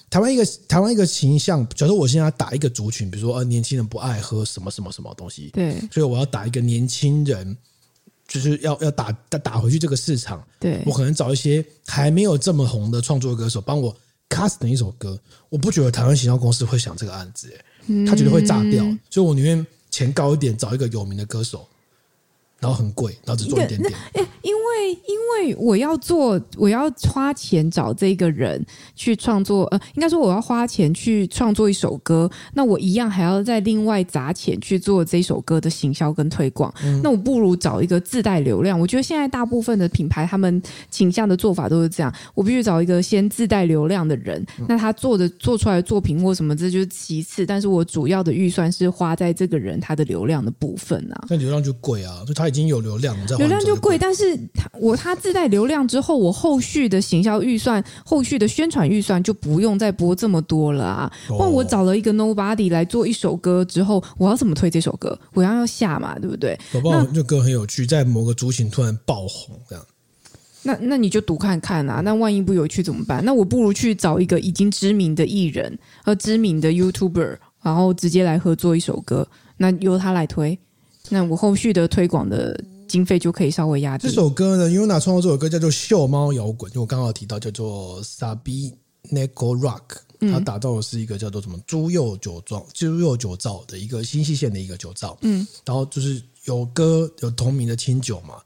[0.08, 7.54] 台湾一个台湾一个形象，假如我现在要打一个族群，比如说呃年轻人不爱喝什么什么什么东西，对，所以我要打一个年轻人，
[8.26, 13.94] 就是要要打打打回去这个市场，对，我可能找一些还没有这么红的创作歌手帮我
[14.28, 15.18] cast 一首歌，
[15.48, 17.52] 我不觉得台湾行销公司会想这个案子，
[17.86, 21.68] 诶，他觉得会炸掉，所以我宁愿钱高一点，找一个有名的歌手。
[22.64, 23.92] 然后很贵，然后只做一点点。
[24.40, 29.64] 因为因为我要做，我要花钱找这个人去创作。
[29.64, 36.72] 呃，应该说我要花钱去创作一首歌，那我一样还要再另外砸钱去做这首歌的行销跟推广。
[36.82, 38.80] 嗯、那我不如找一个自带流量。
[38.80, 47.44] 我觉得现在大部分的品牌他们倾向的做法都是这样：我必须找一个先自带流量的人，嗯、那他做的做出来的作品或什么，这就是其次。
[47.44, 51.26] 但是我主要的预算是花在这个人他的流量的部分啊。
[51.28, 52.53] 那流量就贵啊，就他。
[52.54, 61.12] 已经有流量，流量就贵，但是他我它自带流量之后，我后续的行销预算、后续的宣传预算就不用再播这么多了啊。
[61.30, 65.18] 那、哦、我找了一个 Nobody 来做一首歌之后，我要怎么推这首歌？
[65.32, 66.56] 我要要下嘛，对不对？
[66.72, 69.84] 搞不好这歌很有趣，在某个族群突然爆红，这样。
[70.62, 72.00] 那那你就赌看看啊。
[72.02, 73.24] 那万一不有趣怎么办？
[73.24, 79.26] 那我不如去找一个已经知名的艺人和知名的 YouTuber，然后直接来合作一首歌，
[79.56, 80.56] 那由他来推。
[81.10, 84.08] 那我后续的推广的经费就可以稍微压低。
[84.08, 88.72] 这首歌呢，Yuna 创作这首歌叫做《秀猫摇滚》，就我刚刚有提到叫做 Sabi
[89.10, 95.18] Neko Rock，它打造的是一个叫做什么猪肉酒庄、猪肉酒造的一个新西县的一个酒造。
[95.22, 98.36] 嗯，然后就是有歌有同名的清酒嘛，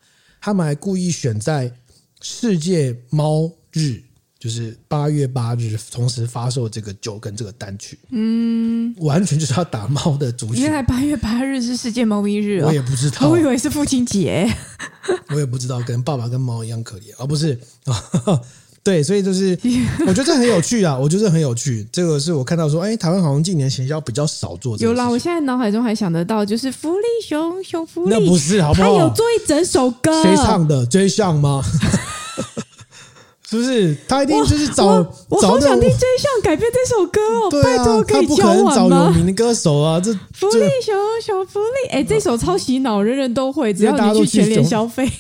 [0.41, 1.73] 他们还故意选在
[2.21, 4.03] 世界猫日。
[4.39, 10.61] 就是八月八日同时发售这个酒跟这个单曲，嗯，完全就是要打猫的主意。
[10.61, 14.49] 原来八月八日是世界猫咪日，我也不知道，我以为是父亲节，
[15.31, 17.59] 我也不知道，跟爸爸跟猫一样可怜，而、哦、不是
[18.85, 19.59] 对，所以就是
[20.07, 21.87] 我觉得这很有趣啊，我觉得这很有趣。
[21.91, 24.93] 这个是我看到说，哎，台湾好像近年行销比较少做这个。
[24.93, 28.89] 有啦，我现在脑海中还想得到，就是福利熊熊福利，那不是好不好？
[28.89, 30.87] 他有做一整首歌，谁唱的？
[30.87, 31.61] 追上吗？
[33.49, 33.97] 是不是？
[34.07, 34.87] 他一定就是找
[35.29, 38.75] 我找好想听 J 项改编这首歌哦，对啊，拜托可以教我吗？
[38.75, 40.93] 找有名的歌手啊，这福利小
[41.25, 45.11] 小福利，哎，这首超洗脑，人人都会，只要你去全联消费。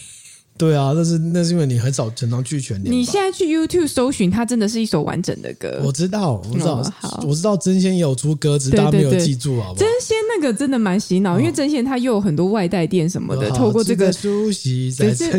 [0.59, 2.95] 对啊，那是那是因为你很少常常去全联。
[2.95, 5.81] 你现在去 YouTube 搜寻，它真的是一首完整的歌。
[5.85, 9.75] 我知道，我知道，哦、好我知道真仙也有出歌，只是大家没有记住好不好？
[9.77, 14.93] 争先那个真的蛮洗脑，哦、因为真仙它又有很多外带店什么的，透过这个熟悉，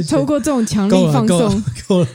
[0.10, 1.64] 透过这种强力放送。
[1.88, 2.08] 够了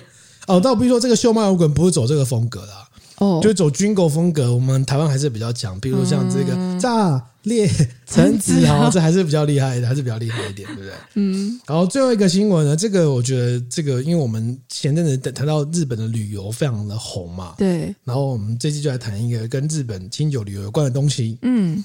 [0.47, 2.89] 哦，但我必须说，这个秀麦摇滚不是走这个风格的、啊，
[3.19, 4.55] 哦，就走军狗风格。
[4.55, 7.71] 我们台湾还是比较强，比如像这个、嗯、炸裂
[8.07, 10.93] 橙子，好，这还是比较厉害的，还是比较厉害一点，对不对？
[11.15, 11.61] 嗯。
[11.67, 17.95] 然后最后一个新闻呢，这个我觉得这个，因为我们前阵子谈到日本的旅游非常的红嘛，对。
[18.05, 21.83] 然后我们这期就来谈一个跟日本清酒旅游有关的东西，嗯。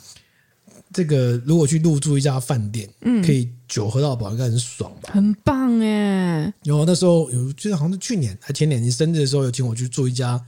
[0.92, 5.12] 这个如果去入住一家饭店，嗯，可以酒喝到饱，应该很爽吧？
[5.14, 6.52] 很棒哎！
[6.64, 10.44] 有那时候有，记得好像是去年还前年，你生日的时候有请我去住一家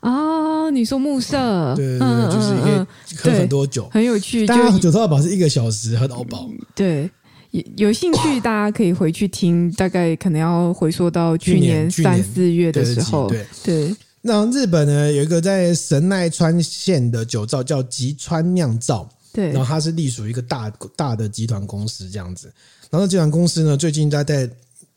[0.00, 0.68] 啊？
[0.70, 1.74] 你说慕舍？
[1.76, 4.44] 对对对，就是可以喝很多酒，很有趣。
[4.44, 6.50] 大家酒喝到饱是一个小时喝到饱。
[6.74, 7.08] 对，
[7.52, 13.28] 有有兴趣大家可以回去听，大概可能要回溯到去年三四月的时候。
[13.28, 13.96] 对对。
[14.22, 19.08] 那日本呢，有一个在神奈川县的酒造叫吉川酿造。
[19.36, 22.50] 对，然后它是隶属于一个大大的集团公司这样子，
[22.88, 24.50] 然后集团公司呢，最近在在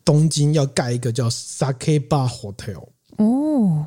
[0.06, 2.88] 东京要盖一个叫 Sake Bar Hotel
[3.18, 3.86] 哦，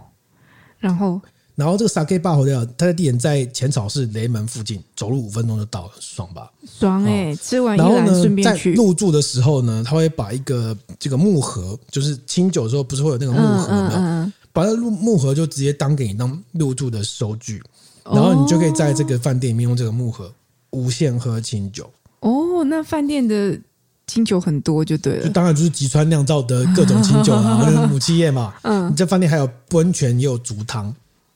[0.79, 1.19] 然后
[1.55, 6.53] 然后这个 Sake Bar Hotel 它的地点在浅草市雷门附近，走路五分钟就到了，爽吧？
[6.67, 7.37] 爽哎、欸！
[7.37, 13.91] 吃完一然后呢，顺便去在入住的时候呢，他会把一个这个木盒，就是清酒的时候不是会有那个木盒吗？
[13.91, 17.63] 嗯嗯嗯、把那木木盒就直接当给你当入住的收据，
[18.05, 20.31] 然后你就可以在这个饭店里面用这个木盒。
[20.73, 21.89] 无限喝清酒
[22.21, 23.59] 哦，那饭店的
[24.07, 28.55] 清酒很多就对了，就当然就是吉川酿造的各种清酒啦， 就是母企业嘛。
[28.63, 30.95] 嗯，你这饭店还有温泉，也有足汤。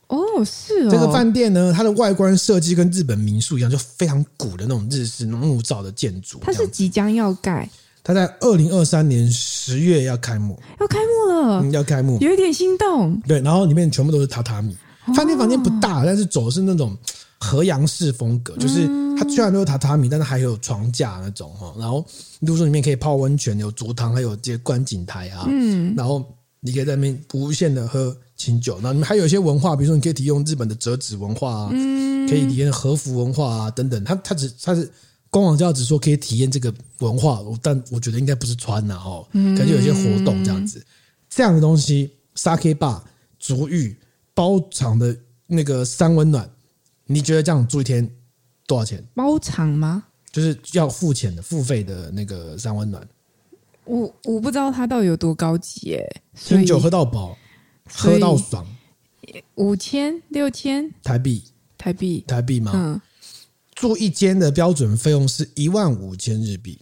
[0.08, 0.90] 哦，是哦。
[0.90, 6.38] 这个饭店呢，它的外观设计跟日本民宿一样，就非常古的那种日式木造的建筑。
[6.42, 7.68] 它是即将要盖，
[8.04, 13.20] 它在二零二三年十月要开幕，要开幕了，嗯，要开幕，有一点心动。
[13.26, 14.76] 对，然后里面全部都是榻榻米，
[15.14, 16.96] 饭店房间不大，但是走的是那种。
[17.38, 18.86] 河洋式风格，就是
[19.18, 21.74] 它虽然都是榻榻米，但是还有床架那种哈。
[21.78, 22.02] 然后，
[22.40, 25.46] 比如说里面可以泡温泉，有竹汤，还有这些观景台啊。
[25.48, 25.94] 嗯。
[25.96, 26.24] 然后
[26.60, 28.74] 你可以在那边无限的喝清酒。
[28.76, 31.70] 然后里面还有一些文化，比如说你可以体验日本的折纸文化啊，
[32.28, 34.02] 可以体验和服文化啊等等。
[34.04, 34.90] 它它只它是
[35.30, 40.84] 官网叫只说可以体验这个文化，但我觉得应该不是穿呐哈，感觉有些活动这样子。
[41.28, 43.02] 这样的东西，Sake Bar
[43.38, 43.96] 足浴
[44.32, 45.14] 包场的
[45.46, 46.48] 那个三温暖。
[47.08, 48.10] 你觉得这样住一天
[48.66, 49.02] 多少钱？
[49.14, 50.04] 包场吗？
[50.32, 53.06] 就是要付钱的，付费的那个三温暖。
[53.84, 56.22] 我我不知道它到底有多高级耶。
[56.34, 57.38] 清酒喝到饱，
[57.88, 58.66] 喝到爽。
[59.54, 61.44] 五千六千台币，
[61.78, 62.72] 台币台币吗？
[62.74, 63.00] 嗯。
[63.74, 66.80] 住一间的标准费用是一万五千日币。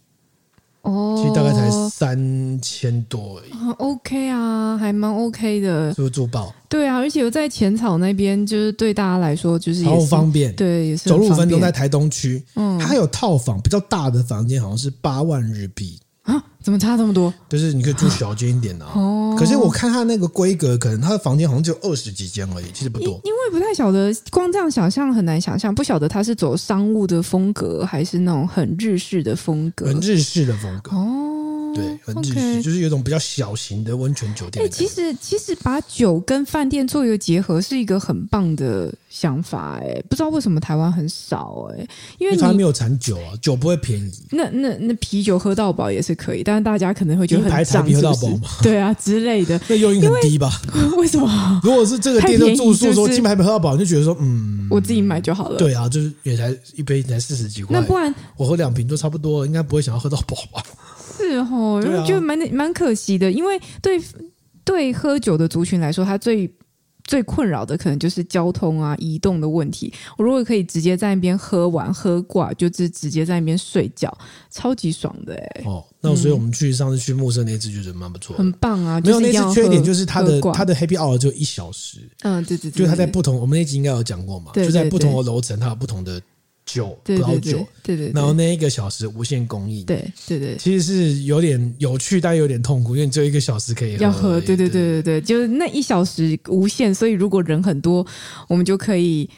[0.84, 3.50] 哦，其实大概才三千多而已。
[3.50, 5.92] 啊，OK 啊，还蛮 OK 的。
[5.92, 6.54] 是不是住爆？
[6.68, 10.54] 对啊，而且我在浅草那边，就是对大家来说就是好方便。
[10.54, 12.44] 对，也是走路五分钟，在台东区。
[12.54, 15.98] 嗯，它还有套房，比较大的房间好像是八万日币。
[16.24, 17.32] 啊，怎么差这么多？
[17.48, 19.36] 就是你可以住小间一点的哦。
[19.38, 23.20] 可是我看他那个规格，可能他的房间好像就二十几间而已，其实不多。
[23.24, 29.86] 因为不太晓得，光这样想象很难想象，不晓得他是走商务的风格，还是那种很日式的风格。
[29.86, 31.33] 很日式的风格哦。
[31.74, 34.64] 对，很日式就是有一种比较小型的温泉酒店。
[34.64, 39.78] 哎、欸，其实其实把酒跟饭店做一个结合，是一个很棒的想法。
[39.80, 41.86] 哎，不知道为什么台湾很少哎，
[42.18, 44.12] 因为台湾没有产酒啊，酒不会便宜。
[44.30, 48.48] 那那那啤酒喝到饱也是可以，但是大家可能会觉得很脏，啤喝到饱嘛？
[48.62, 49.60] 对啊之类的。
[49.68, 50.50] 那诱因很低吧？
[50.74, 51.28] 为， 为什么？
[51.64, 55.58] 如果是这个店的住宿说金牌没喝到饱，就觉得说嗯，我自己买就好了。
[55.58, 60.62] 对啊，就是也才一杯才四十几块，那不然我喝两瓶都差不多，应该不会想要喝到饱吧？
[61.16, 64.00] 是哦，因为就蛮蛮可惜的，因为对
[64.64, 66.52] 对喝酒的族群来说，他最
[67.04, 69.92] 最困扰的可能就是交通啊、移动的问题。
[70.16, 74.16] 我如果可以直接在那边喝完喝挂，就是直接在那边睡觉，
[74.50, 75.62] 超级爽的哎。
[75.66, 78.98] 哦，那所以我们去上次去木色那次就觉得蛮不错，很棒啊。
[79.04, 86.20] 没有那次缺点就是它的它的 Happy Hour 就一小时，嗯，对对对，就是它在不同我们那集应该有讲过嘛，就在不同的楼层，它有不同的。
[86.64, 94.84] 酒，葡萄酒，对对，然后那一个小时无限供应，对对对，其实是有点有趣，但有点痛苦，因为你只有一个小时可以喝，要喝，对对对。
[94.84, 98.06] 对对，就是那一小时无限，所以如果人很多，
[98.48, 99.28] 我们就可以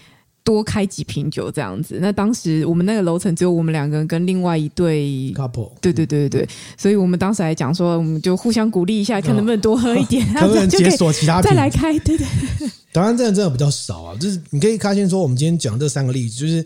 [0.45, 1.99] 多开几瓶酒这样子。
[2.01, 11.99] 那当时我们那个楼层只有我们两个人跟另外一对 couple，对对对对对，所以我们当时还讲说，我们就互相鼓励一下，看能不能多喝一点，哦、能不能 解锁其他再来开。
[12.01, 12.27] 对对，
[12.59, 14.17] 对，当然，这样真的比较少啊。
[14.19, 16.65] 就是你可以发现说，我们今天讲这三个例子，就是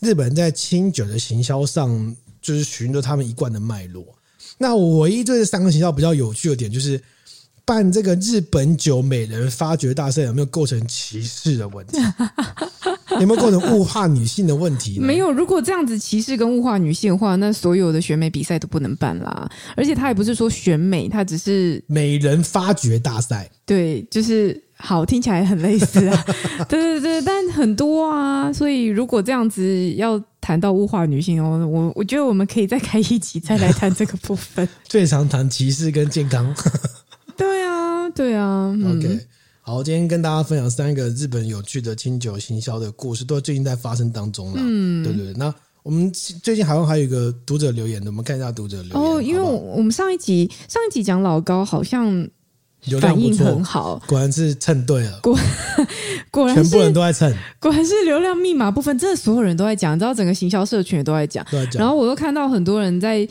[0.00, 4.04] 日本人在清酒的行销上，就是循着他们一贯的脉络。
[4.58, 7.00] 那我唯一对这三个行销比较有趣的点，就是。
[7.62, 11.98] 办这个日本酒美人发掘大赛有没有构成歧视的问题？
[13.20, 14.98] 有没有构成物化女性的问题？
[14.98, 15.30] 没有。
[15.30, 19.48] 如果这样子歧视跟物化女性的话，那所有的选美比赛都不能办啦。
[19.76, 23.48] 而且他也不是说选美，他只是美人发掘大赛。
[23.64, 26.24] 对，就是好，听起来很类似啊。
[26.68, 28.52] 对对对，但很多啊。
[28.52, 34.66] 所以如果这样子要谈到物化女性哦，我我觉得我们可以再开一集再来谈这个部分。
[34.88, 36.54] 最常谈歧视跟健康。
[37.36, 38.70] 对啊，对啊。
[38.70, 39.20] OK，、嗯、
[39.60, 44.54] 好，今天跟大家分享三个日本有趣的清酒行销的故事，都最近在发生当中了。
[44.56, 45.34] 嗯，对对对。
[45.34, 49.00] 那我们最近好像还有一个读者留言的，我们看一下读者留言。
[49.00, 52.28] 哦，因为我们上一集上一集讲老高，好像
[53.00, 55.20] 反应很好，果然是蹭对了。
[55.22, 55.36] 果
[56.30, 61.44] 果然，全部人都在蹭，果然是流量密码部分，真的所有人都在讲，你知道整个行销社群也都在讲。
[61.50, 61.80] 都在讲。
[61.80, 63.28] 然后我又看到很多人在。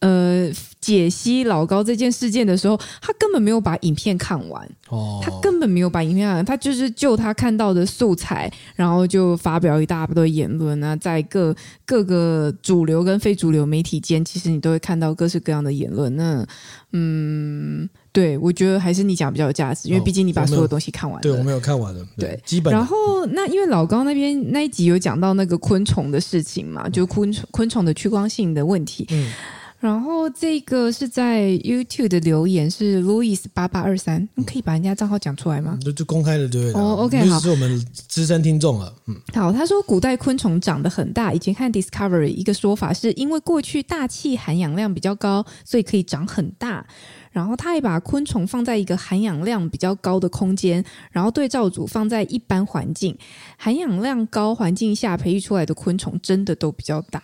[0.00, 0.50] 呃，
[0.82, 4.70] 解析老高这件事件的时候，他根本没有把影片看完。
[4.90, 16.14] 哦，他根本没有把影片看完，他就是就他看到的素材，然后就发表一大堆言论啊，在各各个主流跟非主流媒体间，其实你都会看到各式各样的言论。
[16.16, 16.46] 那，
[16.92, 21.22] 嗯，对，我觉得还是你讲比较有价值，因为毕竟你把所有东西看完了。
[21.22, 22.06] 对，我没有看完了。
[22.16, 22.72] 对，基本。
[22.72, 29.04] 然后，那因为老高那边那一集有讲到那个昆虫的事情嘛，就昆虫昆虫的趋光性的问题。
[29.10, 29.32] 嗯。
[29.80, 35.78] 然后这个是在 YouTube 的留言是 Louis 八八二三，你可以把人家账号讲出来吗？
[35.84, 36.80] 就就公开的对了。
[36.80, 38.90] 哦，OK，好，是我们资深听众了。
[39.08, 46.86] 嗯，好，他说古代昆虫长得很大，以前看 Discovery 一个说法是因为过去大气含氧量比较高，所以可以长很大。
[47.34, 53.18] 然后他也把昆虫放在一个含氧量比较高的空间，然后对照组放在一般环境，
[53.58, 57.20] 含氧量高环境下培育出来的昆虫真的都比较大。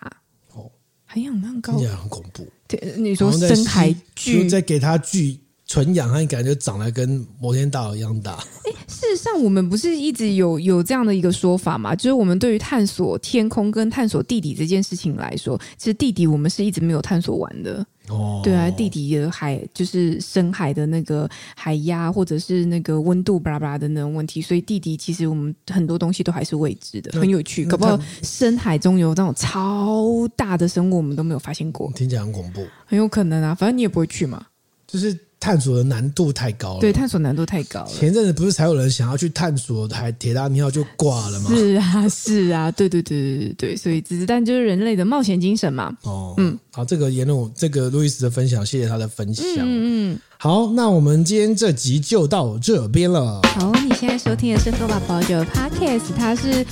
[0.53, 0.69] 哦
[1.07, 2.47] 含氧量高，听起来很恐怖。
[2.67, 5.39] 对，你说深海巨，再给它巨
[5.71, 8.33] 纯氧，它感觉长得跟摩天大楼一样大。
[8.33, 11.95] 哎，事实上，我们不是一直有有这样的一个说法吗？
[11.95, 17.87] 就是我们对于探索天空跟探索地底这件事情来说，其实地底我们是一直没有探索完的。
[18.09, 27.65] 哦，对啊，地底的海就是深海的那个海压，或者是那个温度巴拉巴拉的那种问题，所以地底其实我们很多东西都还是未知的，很有趣。
[27.67, 31.93] 搞不好深海中有那种超大的生物，我们都没有发现过。
[31.95, 34.45] 听起来很恐怖，很有可能啊，反正你也不会去嘛，
[34.85, 35.17] 就是。
[35.41, 37.89] 探索的难度太高了，对，探索难度太高了。
[37.89, 41.51] 前阵子不是才有人想要去探索海铁达尼号就挂了吗？
[41.55, 45.97] 是啊，是啊，对对对对对，所以子弹就是人类的冒险精神嘛。
[46.03, 49.45] 哦，嗯，好，这个言论，这个路易斯的分享，谢谢他的分享。
[49.61, 53.41] 嗯嗯，好，那我们今天这集就到这边了。
[53.55, 56.67] 好，你现在收听的是喝吧宝酒 Podcast，它是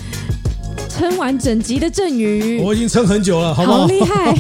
[0.91, 3.79] 撑完整集的阵雨，我已经撑很久了，好不好？
[3.79, 4.39] 好厉害。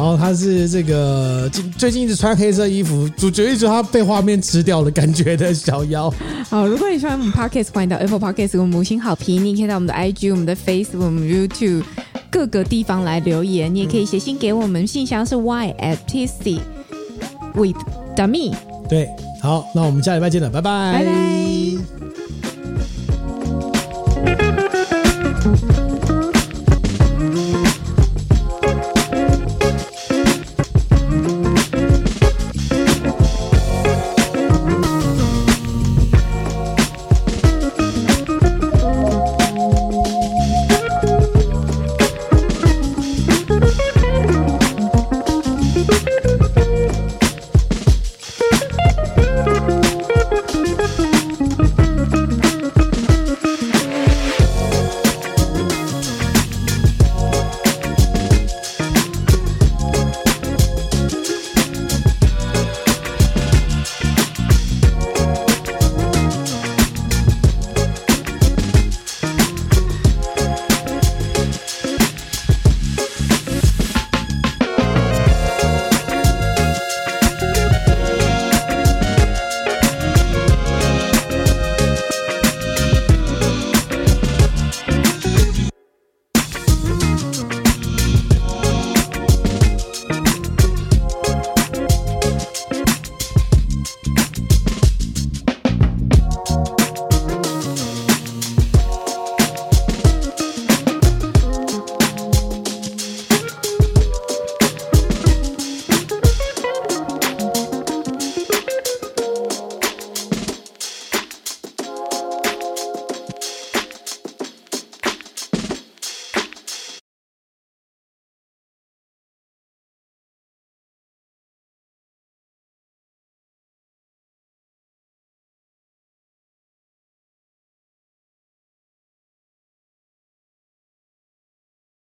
[0.00, 1.46] 然后他是这个
[1.76, 6.10] 最近一直穿黑色衣服，主角一直他被画面吃掉的感觉的小妖。
[6.48, 9.44] 好，如果你喜欢我们 Podcast，欢迎到 Apple Podcast 给我们五星好评。
[9.44, 11.82] 你可以到我们的 IG、我们的 Facebook、我们 YouTube
[12.30, 13.74] 各个地方来留言。
[13.74, 16.58] 你也可以写信给我们，信箱是 y at t c
[17.54, 17.76] with
[18.16, 18.54] dummy。
[18.88, 19.06] 对，
[19.42, 20.94] 好，那我们下礼拜见了，拜拜。
[20.94, 22.19] 拜拜。